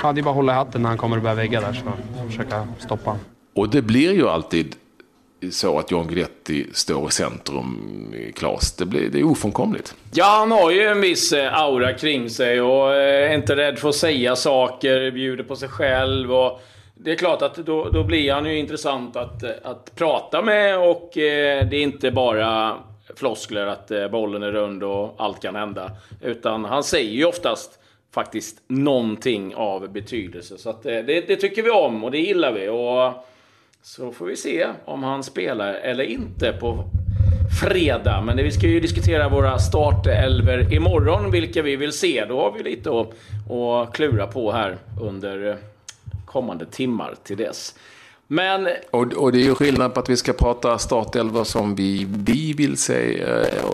ja, 0.02 0.12
det 0.12 0.20
är 0.20 0.22
bara 0.22 0.30
att 0.30 0.36
hålla 0.36 0.52
i 0.52 0.56
hatten 0.56 0.82
när 0.82 0.88
han 0.88 0.98
kommer 0.98 1.16
och 1.16 1.22
börjar 1.22 1.36
vägga 1.36 1.60
där 1.60 1.72
så 1.72 1.92
försöka 2.26 2.68
stoppa 2.78 3.10
honom. 3.10 3.24
Och 3.54 3.68
det 3.68 3.82
blir 3.82 4.12
ju 4.12 4.28
alltid 4.28 4.76
så 5.50 5.79
att 5.79 5.90
John 5.90 6.07
Guidetti 6.07 6.66
står 6.72 7.09
i 7.09 7.12
centrum, 7.12 8.14
Klas. 8.37 8.76
Det, 8.76 8.85
blir, 8.85 9.09
det 9.09 9.18
är 9.18 9.24
ofrånkomligt. 9.24 9.94
Ja, 10.12 10.24
han 10.24 10.50
har 10.50 10.70
ju 10.70 10.83
en 10.83 11.00
viss 11.00 11.33
eh, 11.33 11.55
aura 11.55 11.92
kring 11.92 12.31
sig 12.31 12.61
och 12.61 12.94
eh, 12.94 13.31
är 13.31 13.35
inte 13.35 13.57
rädd 13.57 13.79
för 13.79 13.88
att 13.88 13.94
säga 13.94 14.37
saker, 14.37 15.11
bjuder 15.11 15.44
på 15.44 15.57
sig 15.57 15.68
själv. 15.68 16.33
Och 16.33 16.61
det 16.94 17.11
är 17.11 17.16
klart 17.16 17.42
att 17.42 17.55
då, 17.55 17.88
då 17.88 18.05
blir 18.05 18.33
han 18.33 18.46
ju 18.46 18.59
intressant 18.59 19.16
att, 19.16 19.42
eh, 19.42 19.50
att 19.62 19.94
prata 19.94 20.42
med 20.42 20.79
och 20.79 21.18
eh, 21.18 21.68
det 21.68 21.76
är 21.76 21.83
inte 21.83 22.11
bara 22.11 22.76
floskler 23.16 23.66
att 23.66 23.90
eh, 23.90 24.09
bollen 24.09 24.42
är 24.42 24.53
rund 24.53 24.83
och 24.83 25.14
allt 25.18 25.42
kan 25.42 25.55
hända. 25.55 25.90
Utan 26.22 26.64
han 26.64 26.85
säger 26.85 27.11
ju 27.11 27.24
oftast 27.24 27.79
faktiskt 28.14 28.62
någonting 28.68 29.55
av 29.55 29.92
betydelse. 29.92 30.59
Så 30.59 30.70
att, 30.70 30.83
det, 30.83 31.03
det 31.03 31.37
tycker 31.37 31.62
vi 31.62 31.70
om 31.70 32.05
och 32.05 32.11
det 32.11 32.18
gillar 32.18 32.53
vi. 32.53 32.68
Och 32.68 33.26
så 33.83 34.12
får 34.12 34.27
vi 34.27 34.37
se 34.37 34.69
om 34.85 35.03
han 35.03 35.23
spelar 35.23 35.75
eller 35.75 36.05
inte 36.05 36.53
på 36.53 36.85
fredag. 37.62 38.23
Men 38.27 38.37
vi 38.37 38.51
ska 38.51 38.66
ju 38.66 38.81
diskutera 38.81 39.29
våra 39.29 39.59
startelver 39.59 40.75
imorgon, 40.75 41.31
vilka 41.31 41.62
vi 41.62 41.77
vill 41.77 41.93
se. 41.93 42.25
Då 42.29 42.40
har 42.40 42.53
vi 42.53 42.62
lite 42.62 42.90
att, 42.90 43.11
att 43.51 43.93
klura 43.93 44.27
på 44.27 44.53
här 44.53 44.79
under 45.01 45.59
kommande 46.27 46.66
timmar 46.66 47.14
till 47.23 47.37
dess. 47.37 47.75
Men... 48.27 48.69
Och, 48.90 49.12
och, 49.12 49.33
det 49.33 49.38
är 49.38 49.45
ju 49.45 49.55
skillnad 49.55 49.95
på 49.95 50.01
att 50.01 50.09
vi 50.09 50.16
ska 50.16 50.33
prata 50.33 50.79
startelva 50.79 51.45
som 51.45 51.75
vi, 51.75 52.07
vi 52.09 52.53
vill 52.53 52.77
se 52.77 53.25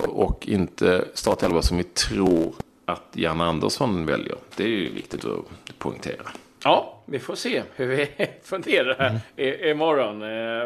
och 0.08 0.48
inte 0.48 1.04
startelva 1.14 1.62
som 1.62 1.76
vi 1.76 1.84
tror 1.84 2.52
att 2.84 3.06
Jan 3.12 3.40
Andersson 3.40 4.06
väljer. 4.06 4.36
Det 4.56 4.64
är 4.64 4.68
ju 4.68 4.92
viktigt 4.92 5.24
att 5.24 5.78
poängtera. 5.78 6.22
Ja, 6.64 6.95
vi 7.06 7.18
får 7.18 7.34
se 7.34 7.62
hur 7.76 7.86
vi 7.86 8.08
funderar 8.42 9.08
mm. 9.08 9.20
i, 9.36 9.70
imorgon. 9.70 10.20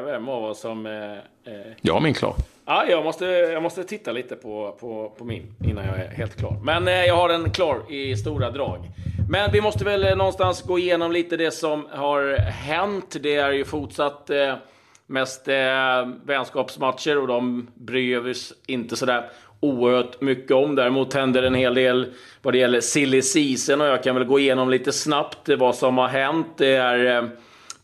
Vem 0.04 0.28
av 0.28 0.44
oss 0.44 0.60
som... 0.60 0.86
Eh, 0.86 1.54
jag 1.80 1.94
har 1.94 2.00
min 2.00 2.14
klar. 2.14 2.34
Ja, 2.64 2.86
jag 2.88 3.04
måste, 3.04 3.24
jag 3.26 3.62
måste 3.62 3.84
titta 3.84 4.12
lite 4.12 4.36
på, 4.36 4.76
på, 4.80 5.12
på 5.18 5.24
min 5.24 5.54
innan 5.64 5.86
jag 5.86 5.98
är 5.98 6.08
helt 6.08 6.36
klar. 6.36 6.56
Men 6.62 6.88
eh, 6.88 7.04
jag 7.04 7.16
har 7.16 7.28
den 7.28 7.50
klar 7.50 7.92
i 7.92 8.16
stora 8.16 8.50
drag. 8.50 8.78
Men 9.30 9.52
vi 9.52 9.60
måste 9.60 9.84
väl 9.84 10.16
någonstans 10.18 10.62
gå 10.62 10.78
igenom 10.78 11.12
lite 11.12 11.36
det 11.36 11.50
som 11.50 11.86
har 11.90 12.36
hänt. 12.38 13.16
Det 13.20 13.36
är 13.36 13.52
ju 13.52 13.64
fortsatt 13.64 14.30
eh, 14.30 14.54
mest 15.06 15.48
eh, 15.48 16.08
vänskapsmatcher 16.24 17.18
och 17.18 17.26
de 17.26 17.70
bryr 17.74 18.20
vi 18.20 18.32
oss 18.32 18.52
inte 18.66 18.96
sådär 18.96 19.30
oerhört 19.60 20.20
mycket 20.20 20.50
om. 20.50 20.74
Däremot 20.74 21.14
händer 21.14 21.42
en 21.42 21.54
hel 21.54 21.74
del 21.74 22.06
vad 22.42 22.54
det 22.54 22.58
gäller 22.58 22.80
silly 22.80 23.22
season 23.22 23.80
och 23.80 23.86
jag 23.86 24.02
kan 24.02 24.14
väl 24.14 24.24
gå 24.24 24.38
igenom 24.38 24.70
lite 24.70 24.92
snabbt 24.92 25.48
vad 25.48 25.74
som 25.74 25.98
har 25.98 26.08
hänt. 26.08 26.46
Det 26.56 26.74
är 26.74 27.16
eh, 27.16 27.28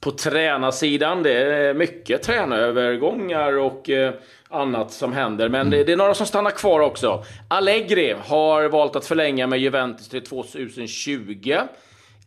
på 0.00 0.10
tränarsidan, 0.10 1.22
det 1.22 1.32
är 1.32 1.74
mycket 1.74 2.22
tränarövergångar 2.22 3.58
och 3.58 3.90
eh, 3.90 4.12
annat 4.48 4.92
som 4.92 5.12
händer. 5.12 5.48
Men 5.48 5.70
det, 5.70 5.84
det, 5.84 5.92
är 5.92 5.96
några 5.96 6.14
som 6.14 6.26
stannar 6.26 6.50
kvar 6.50 6.80
också. 6.80 7.24
Allegri 7.48 8.16
har 8.26 8.68
valt 8.68 8.96
att 8.96 9.06
förlänga 9.06 9.46
med 9.46 9.58
Juventus 9.58 10.08
till 10.08 10.24
2020. 10.24 11.56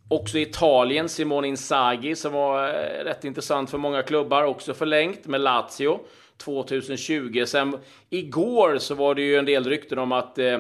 Också 0.08 0.38
Italien, 0.38 1.10
Simone 1.10 1.48
Inzaghi, 1.48 2.16
som 2.16 2.34
var 2.34 2.68
eh, 2.68 3.04
rätt 3.04 3.26
intressant 3.26 3.70
för 3.70 3.78
många 3.78 4.04
klubbar, 4.04 4.44
också 4.44 4.74
förlängt 4.74 5.26
med 5.26 5.42
Lazio 5.42 6.00
2020. 6.40 7.44
Sen 7.46 7.78
igår 8.10 8.78
så 8.78 8.96
var 8.96 9.16
det 9.16 9.22
ju 9.22 9.36
en 9.36 9.46
del 9.46 9.64
rykten 9.64 10.00
om 10.00 10.12
att 10.12 10.38
eh, 10.38 10.60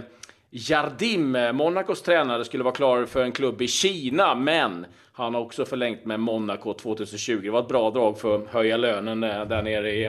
Jardim, 0.51 1.31
Monacos 1.53 2.01
tränare, 2.01 2.45
skulle 2.45 2.63
vara 2.63 2.75
klar 2.75 3.05
för 3.05 3.23
en 3.23 3.31
klubb 3.31 3.61
i 3.61 3.67
Kina, 3.67 4.35
men 4.35 4.85
han 5.19 5.33
har 5.33 5.41
också 5.41 5.65
förlängt 5.65 6.05
med 6.05 6.19
Monaco 6.19 6.73
2020. 6.73 7.39
Det 7.43 7.49
var 7.49 7.59
ett 7.59 7.67
bra 7.67 7.91
drag 7.91 8.19
för 8.19 8.35
att 8.35 8.47
höja 8.47 8.77
lönen 8.77 9.23
eh, 9.23 9.45
där 9.45 9.61
nere 9.61 9.91
i 9.91 10.05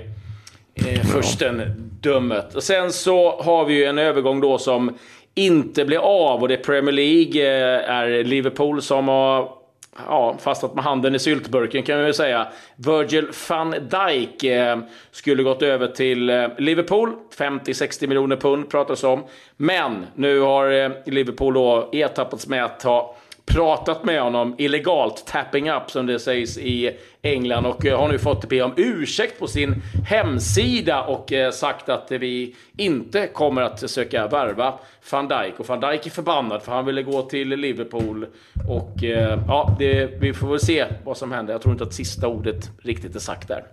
eh, 0.74 1.02
furstendömet. 1.12 2.54
Och 2.54 2.62
sen 2.62 2.92
så 2.92 3.40
har 3.42 3.64
vi 3.64 3.74
ju 3.74 3.85
en 3.85 3.98
övergång 3.98 4.40
då 4.40 4.59
som 4.59 4.98
inte 5.35 5.85
blir 5.85 5.98
av 5.98 6.40
och 6.40 6.48
det 6.48 6.54
är 6.54 6.64
Premier 6.64 6.92
League 6.92 7.42
eh, 7.42 7.90
är 7.90 8.24
Liverpool 8.24 8.83
som 8.83 9.09
har 9.09 9.60
ja, 9.96 10.37
fastnat 10.38 10.74
med 10.74 10.85
handen 10.85 11.14
i 11.14 11.18
syltburken 11.18 11.83
kan 11.83 11.98
vi 11.98 12.05
väl 12.05 12.14
säga. 12.14 12.48
Virgil 12.76 13.29
van 13.48 13.70
Dijk 13.70 14.44
eh, 14.44 14.79
skulle 15.11 15.42
gått 15.42 15.62
över 15.62 15.87
till 15.87 16.31
eh, 16.31 16.48
Liverpool. 16.59 17.16
50-60 17.37 18.07
miljoner 18.07 18.37
pund 18.37 18.70
pratas 18.70 19.05
om. 19.05 19.24
Men 19.57 20.07
nu 20.14 20.40
har 20.40 20.70
eh, 20.70 20.90
Liverpool 21.07 21.55
då 21.55 21.88
ertappats 21.92 22.46
med 22.46 22.64
att 22.64 22.83
ha 22.83 23.16
pratat 23.52 24.04
med 24.04 24.22
honom 24.22 24.54
illegalt, 24.58 25.26
tapping 25.26 25.70
up 25.70 25.90
som 25.90 26.06
det 26.06 26.18
sägs 26.18 26.58
i 26.58 26.96
England 27.22 27.66
och 27.66 27.86
eh, 27.86 28.00
har 28.00 28.08
nu 28.08 28.18
fått 28.18 28.48
be 28.48 28.62
om 28.62 28.72
ursäkt 28.76 29.38
på 29.38 29.46
sin 29.46 29.82
hemsida 30.06 31.02
och 31.02 31.32
eh, 31.32 31.50
sagt 31.50 31.88
att 31.88 32.06
vi 32.10 32.54
inte 32.76 33.26
kommer 33.26 33.62
att 33.62 33.90
söka 33.90 34.26
värva 34.26 34.78
van 35.10 35.28
Dijk. 35.28 35.60
Och 35.60 35.68
van 35.68 35.80
Dijk 35.80 36.06
är 36.06 36.10
förbannad 36.10 36.62
för 36.62 36.72
han 36.72 36.86
ville 36.86 37.02
gå 37.02 37.22
till 37.22 37.48
Liverpool 37.48 38.26
och 38.68 39.04
eh, 39.04 39.38
ja, 39.48 39.76
det, 39.78 40.10
vi 40.20 40.32
får 40.32 40.48
väl 40.48 40.60
se 40.60 40.86
vad 41.04 41.16
som 41.16 41.32
händer. 41.32 41.52
Jag 41.54 41.62
tror 41.62 41.72
inte 41.72 41.84
att 41.84 41.94
sista 41.94 42.28
ordet 42.28 42.70
riktigt 42.82 43.14
är 43.14 43.20
sagt 43.20 43.48
där. 43.48 43.64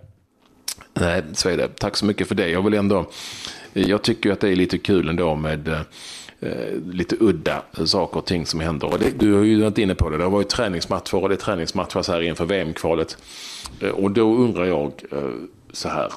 Nej, 0.94 1.22
så 1.32 1.48
är 1.48 1.56
det. 1.56 1.68
Tack 1.68 1.96
så 1.96 2.04
mycket 2.06 2.28
för 2.28 2.34
det. 2.34 2.48
Jag 2.48 2.62
vill 2.62 2.74
ändå, 2.74 3.06
jag 3.72 4.02
tycker 4.02 4.32
att 4.32 4.40
det 4.40 4.48
är 4.48 4.56
lite 4.56 4.78
kul 4.78 5.08
ändå 5.08 5.34
med 5.34 5.68
eh, 5.68 6.72
lite 6.92 7.16
udda 7.20 7.62
saker 7.84 8.18
och 8.18 8.26
ting 8.26 8.46
som 8.46 8.60
händer. 8.60 8.92
Och 8.92 8.98
det, 8.98 9.10
du 9.18 9.34
har 9.34 9.44
ju 9.44 9.62
varit 9.62 9.78
inne 9.78 9.94
på 9.94 10.10
det, 10.10 10.16
det 10.16 10.24
har 10.24 10.30
varit 10.30 10.48
träningsmatcher 10.48 11.14
och 11.14 11.28
det 11.28 11.34
är 11.34 11.36
träningsmatcher 11.36 12.02
så 12.02 12.12
här 12.12 12.20
inför 12.20 12.44
VM-kvalet. 12.44 13.16
Eh, 13.80 13.90
och 13.90 14.10
då 14.10 14.34
undrar 14.34 14.64
jag 14.64 14.92
eh, 15.12 15.30
så 15.72 15.88
här. 15.88 16.12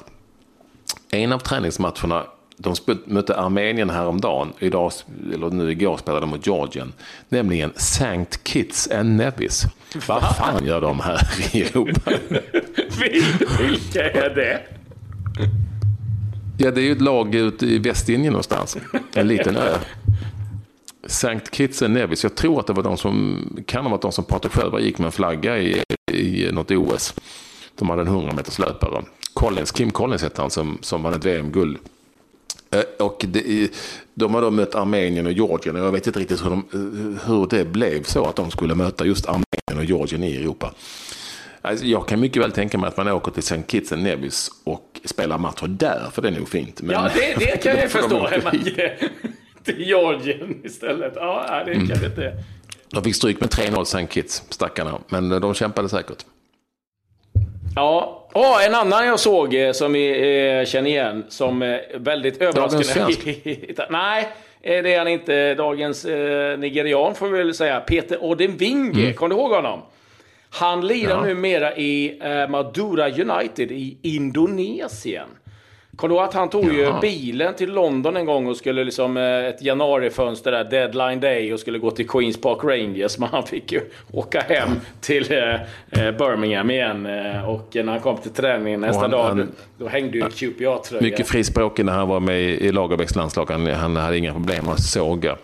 En 1.10 1.32
av 1.32 1.38
träningsmatcherna 1.38 2.24
de 2.56 2.74
mötte 3.04 3.36
Armenien 3.36 3.90
häromdagen, 3.90 4.52
idag, 4.58 4.92
eller 5.34 5.50
nu 5.50 5.70
igår 5.70 5.96
spelade 5.96 6.20
de 6.20 6.30
mot 6.30 6.46
Georgien, 6.46 6.92
nämligen 7.28 7.72
St. 7.76 8.26
Kitts 8.44 8.90
and 8.90 9.16
Nevis. 9.16 9.64
Vad 10.08 10.36
fan 10.36 10.64
gör 10.66 10.80
de 10.80 11.00
här 11.00 11.20
i 11.52 11.62
Europa? 11.62 12.10
Vilka 13.60 14.10
är 14.10 14.34
det? 14.34 14.60
Ja, 16.64 16.70
det 16.70 16.80
är 16.80 16.84
ju 16.84 16.92
ett 16.92 17.00
lag 17.00 17.34
ute 17.34 17.66
i 17.66 17.78
Västindien 17.78 18.32
någonstans. 18.32 18.76
En 19.14 19.28
liten 19.28 19.56
ö. 19.56 19.76
St. 21.06 21.40
Kitts 21.52 21.82
and 21.82 21.94
Nevis. 21.94 22.22
Jag 22.22 22.34
tror 22.34 22.60
att 22.60 22.66
det 22.66 22.72
var 22.72 22.82
de 22.82 22.96
som, 22.96 23.44
kan 23.66 23.84
ha 23.84 23.90
varit 23.90 24.02
de 24.02 24.12
som 24.12 24.24
Patrik 24.24 24.52
själva 24.52 24.80
gick 24.80 24.98
med 24.98 25.06
en 25.06 25.12
flagga 25.12 25.58
i, 25.58 25.82
i 26.12 26.52
något 26.52 26.70
OS. 26.70 27.14
De 27.74 27.90
hade 27.90 28.02
en 28.02 28.08
100 28.08 28.32
meters 28.32 28.58
löpare. 28.58 29.02
Collins, 29.34 29.72
Kim 29.72 29.90
Collins 29.90 30.22
hette 30.22 30.40
han 30.40 30.50
som, 30.50 30.78
som 30.80 31.02
vann 31.02 31.14
ett 31.14 31.24
VM-guld. 31.24 31.78
Eh, 32.70 33.06
och 33.06 33.24
det, 33.28 33.68
de 34.14 34.34
har 34.34 34.42
då 34.42 34.50
mött 34.50 34.74
Armenien 34.74 35.26
och 35.26 35.32
Georgien 35.32 35.76
och 35.76 35.86
jag 35.86 35.92
vet 35.92 36.06
inte 36.06 36.20
riktigt 36.20 36.44
hur, 36.44 36.50
de, 36.50 36.64
eh, 36.72 37.28
hur 37.28 37.46
det 37.46 37.64
blev 37.64 38.02
så 38.02 38.24
att 38.24 38.36
de 38.36 38.50
skulle 38.50 38.74
möta 38.74 39.06
just 39.06 39.26
Armenien 39.26 39.78
och 39.78 39.84
Georgien 39.84 40.22
i 40.22 40.36
Europa. 40.36 40.74
Alltså, 41.62 41.86
jag 41.86 42.08
kan 42.08 42.20
mycket 42.20 42.42
väl 42.42 42.52
tänka 42.52 42.78
mig 42.78 42.88
att 42.88 42.96
man 42.96 43.08
åker 43.08 43.30
till 43.32 43.42
St. 43.42 43.62
Kitts 43.68 43.92
and 43.92 44.02
Nevis 44.02 44.50
och 44.64 45.00
spelar 45.04 45.38
matcher 45.38 45.66
där, 45.66 46.08
för 46.12 46.22
det 46.22 46.28
är 46.28 46.32
nog 46.32 46.48
fint. 46.48 46.82
Men... 46.82 46.94
Ja, 46.94 47.10
det, 47.14 47.34
det 47.38 47.56
kan 47.62 47.76
jag 47.76 47.90
förstå. 47.90 48.28
till 49.64 49.80
Georgien 49.80 50.60
istället. 50.64 51.12
Ja, 51.16 51.62
det 51.66 51.74
kanske 51.74 52.06
inte 52.06 52.24
är. 52.24 52.34
De 52.90 53.04
fick 53.04 53.16
stryk 53.16 53.40
med 53.40 53.50
3-0 53.50 53.82
St. 53.82 54.06
Kitts, 54.10 54.42
stackarna. 54.48 54.98
Men 55.08 55.28
de 55.28 55.54
kämpade 55.54 55.88
säkert. 55.88 56.24
Ja, 57.76 58.28
oh, 58.32 58.66
en 58.66 58.74
annan 58.74 59.06
jag 59.06 59.20
såg 59.20 59.54
eh, 59.54 59.72
som 59.72 59.92
vi 59.92 60.08
eh, 60.10 60.64
känner 60.64 60.90
igen 60.90 61.24
som 61.28 61.62
eh, 61.62 61.78
väldigt 61.94 62.42
överraskande. 62.42 63.14
Nej, 63.90 64.28
eh, 64.62 64.82
det 64.82 64.94
är 64.94 64.98
han 64.98 65.08
inte. 65.08 65.54
Dagens 65.54 66.04
eh, 66.04 66.58
nigerian 66.58 67.14
får 67.14 67.28
vi 67.28 67.38
väl 67.38 67.54
säga. 67.54 67.80
Peter 67.80 68.24
Odemwingie, 68.24 69.04
mm. 69.04 69.14
kommer 69.14 69.34
du 69.34 69.40
ihåg 69.40 69.50
honom? 69.50 69.82
Han 70.54 70.86
lirar 70.86 71.10
ja. 71.10 71.24
numera 71.24 71.76
i 71.76 72.18
eh, 72.22 72.48
Madura 72.48 73.08
United 73.08 73.72
i 73.72 73.98
Indonesien. 74.02 75.28
Kommer 75.96 76.14
du 76.14 76.14
ihåg 76.14 76.28
att 76.28 76.34
han 76.34 76.50
tog 76.50 76.72
ju 76.72 76.92
bilen 77.00 77.54
till 77.54 77.72
London 77.72 78.16
en 78.16 78.26
gång 78.26 78.46
och 78.46 78.56
skulle 78.56 78.84
liksom 78.84 79.16
eh, 79.16 79.46
ett 79.46 79.62
januarifönster 79.62 80.52
där, 80.52 80.64
deadline 80.64 81.20
day 81.20 81.52
och 81.52 81.60
skulle 81.60 81.78
gå 81.78 81.90
till 81.90 82.08
Queens 82.08 82.40
Park 82.40 82.58
Rangers. 82.64 83.18
Men 83.18 83.28
han 83.28 83.42
fick 83.42 83.72
ju 83.72 83.80
åka 84.12 84.40
hem 84.40 84.68
till 85.00 85.32
eh, 85.32 85.54
eh 85.54 86.16
Birmingham 86.18 86.70
igen. 86.70 87.06
Och 87.46 87.70
när 87.74 87.92
han 87.92 88.00
kom 88.00 88.16
till 88.16 88.30
träningen 88.30 88.80
nästa 88.80 89.00
han, 89.00 89.10
dag, 89.10 89.24
han, 89.24 89.52
då 89.78 89.88
hängde 89.88 90.18
ju 90.18 90.24
QPA-tröja. 90.24 91.02
Mycket 91.02 91.28
frispråkig 91.28 91.84
när 91.84 91.92
han 91.92 92.08
var 92.08 92.20
med 92.20 92.40
i 92.40 92.72
Lagerbäcks 92.72 93.16
landslag. 93.16 93.50
Han, 93.50 93.66
han 93.66 93.96
hade 93.96 94.18
inga 94.18 94.32
problem 94.32 94.68
att 94.68 94.82
såga 94.82 95.36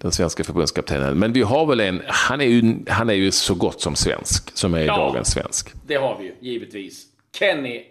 den 0.00 0.12
svenska 0.12 0.44
förbundskaptenen. 0.44 1.18
Men 1.18 1.32
vi 1.32 1.42
har 1.42 1.66
väl 1.66 1.80
en, 1.80 2.02
han 2.06 2.40
är 2.40 2.44
ju, 2.44 2.74
han 2.88 3.10
är 3.10 3.14
ju 3.14 3.30
så 3.30 3.54
gott 3.54 3.80
som 3.80 3.96
svensk, 3.96 4.56
som 4.56 4.74
är 4.74 4.84
ja, 4.84 4.96
dagens 4.96 5.32
svensk. 5.32 5.68
det 5.86 5.94
har 5.94 6.18
vi 6.18 6.24
ju, 6.24 6.34
givetvis. 6.40 7.06
Kenny 7.38 7.84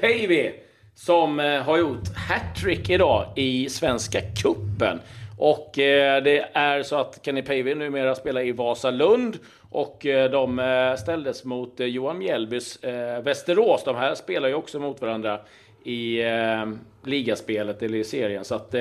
Päivi 0.00 0.52
som 0.94 1.40
eh, 1.40 1.62
har 1.62 1.78
gjort 1.78 2.16
hattrick 2.16 2.90
idag 2.90 3.26
i 3.36 3.68
Svenska 3.68 4.20
Kuppen. 4.42 5.00
Och 5.38 5.78
eh, 5.78 6.22
det 6.22 6.48
är 6.52 6.82
så 6.82 6.96
att 6.96 7.20
Kenny 7.24 7.42
Päivi 7.42 7.74
numera 7.74 8.14
spelar 8.14 8.46
i 8.46 8.52
Vasalund 8.52 9.38
och 9.70 10.06
eh, 10.06 10.30
de 10.30 10.96
ställdes 10.98 11.44
mot 11.44 11.74
Johan 11.78 12.18
Mjällbys 12.18 12.78
Västerås. 13.22 13.84
De 13.84 13.96
här 13.96 14.14
spelar 14.14 14.48
ju 14.48 14.54
också 14.54 14.78
mot 14.78 15.00
varandra 15.00 15.40
i 15.86 16.22
eh, 16.22 16.66
ligaspelet 17.04 17.82
eller 17.82 17.98
i 17.98 18.04
serien. 18.04 18.44
Så 18.44 18.54
att 18.54 18.74
eh, 18.74 18.80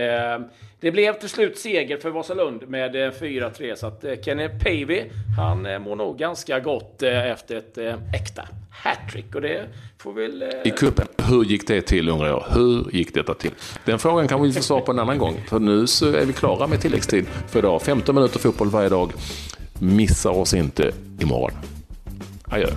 det 0.80 0.92
blev 0.92 1.20
till 1.20 1.30
slut 1.30 1.58
seger 1.58 1.98
för 1.98 2.10
Vasalund 2.10 2.70
med 2.70 2.96
eh, 2.96 3.12
4-3. 3.12 3.76
Så 3.76 3.88
att 3.88 4.06
Kenny 4.26 4.50
Pavey 4.50 5.04
han 5.38 5.82
mår 5.82 5.96
nog 5.96 6.18
ganska 6.18 6.60
gott 6.60 7.04
efter 7.04 7.56
ett 7.56 7.78
äkta 8.14 8.48
hattrick. 8.72 9.36
Och 9.36 9.42
det 9.42 9.66
får 9.98 10.14
väl... 10.14 10.42
Eh... 10.42 10.50
I 10.64 10.70
kuppen, 10.70 11.08
hur 11.30 11.44
gick 11.44 11.68
det 11.68 11.82
till 11.82 12.10
undrar 12.10 12.28
jag? 12.28 12.44
Hur 12.50 12.92
gick 12.92 13.14
detta 13.14 13.34
till? 13.34 13.52
Den 13.86 14.00
frågan 14.00 14.28
kan 14.28 14.42
vi 14.42 14.54
få 14.54 14.62
svar 14.62 14.82
på 14.82 14.92
en 14.92 15.00
annan 15.00 15.18
gång. 15.18 15.44
För 15.50 15.60
nu 15.60 15.88
så 15.88 16.14
är 16.14 16.26
vi 16.26 16.34
klara 16.34 16.68
med 16.68 16.82
tilläggstid 16.82 17.26
för 17.48 17.60
idag. 17.60 17.82
15 17.82 18.16
minuter 18.16 18.40
fotboll 18.40 18.70
varje 18.70 18.90
dag. 18.90 19.14
Missa 19.80 20.32
oss 20.32 20.54
inte 20.54 20.92
imorgon. 21.20 21.52
Adjö. 22.48 22.68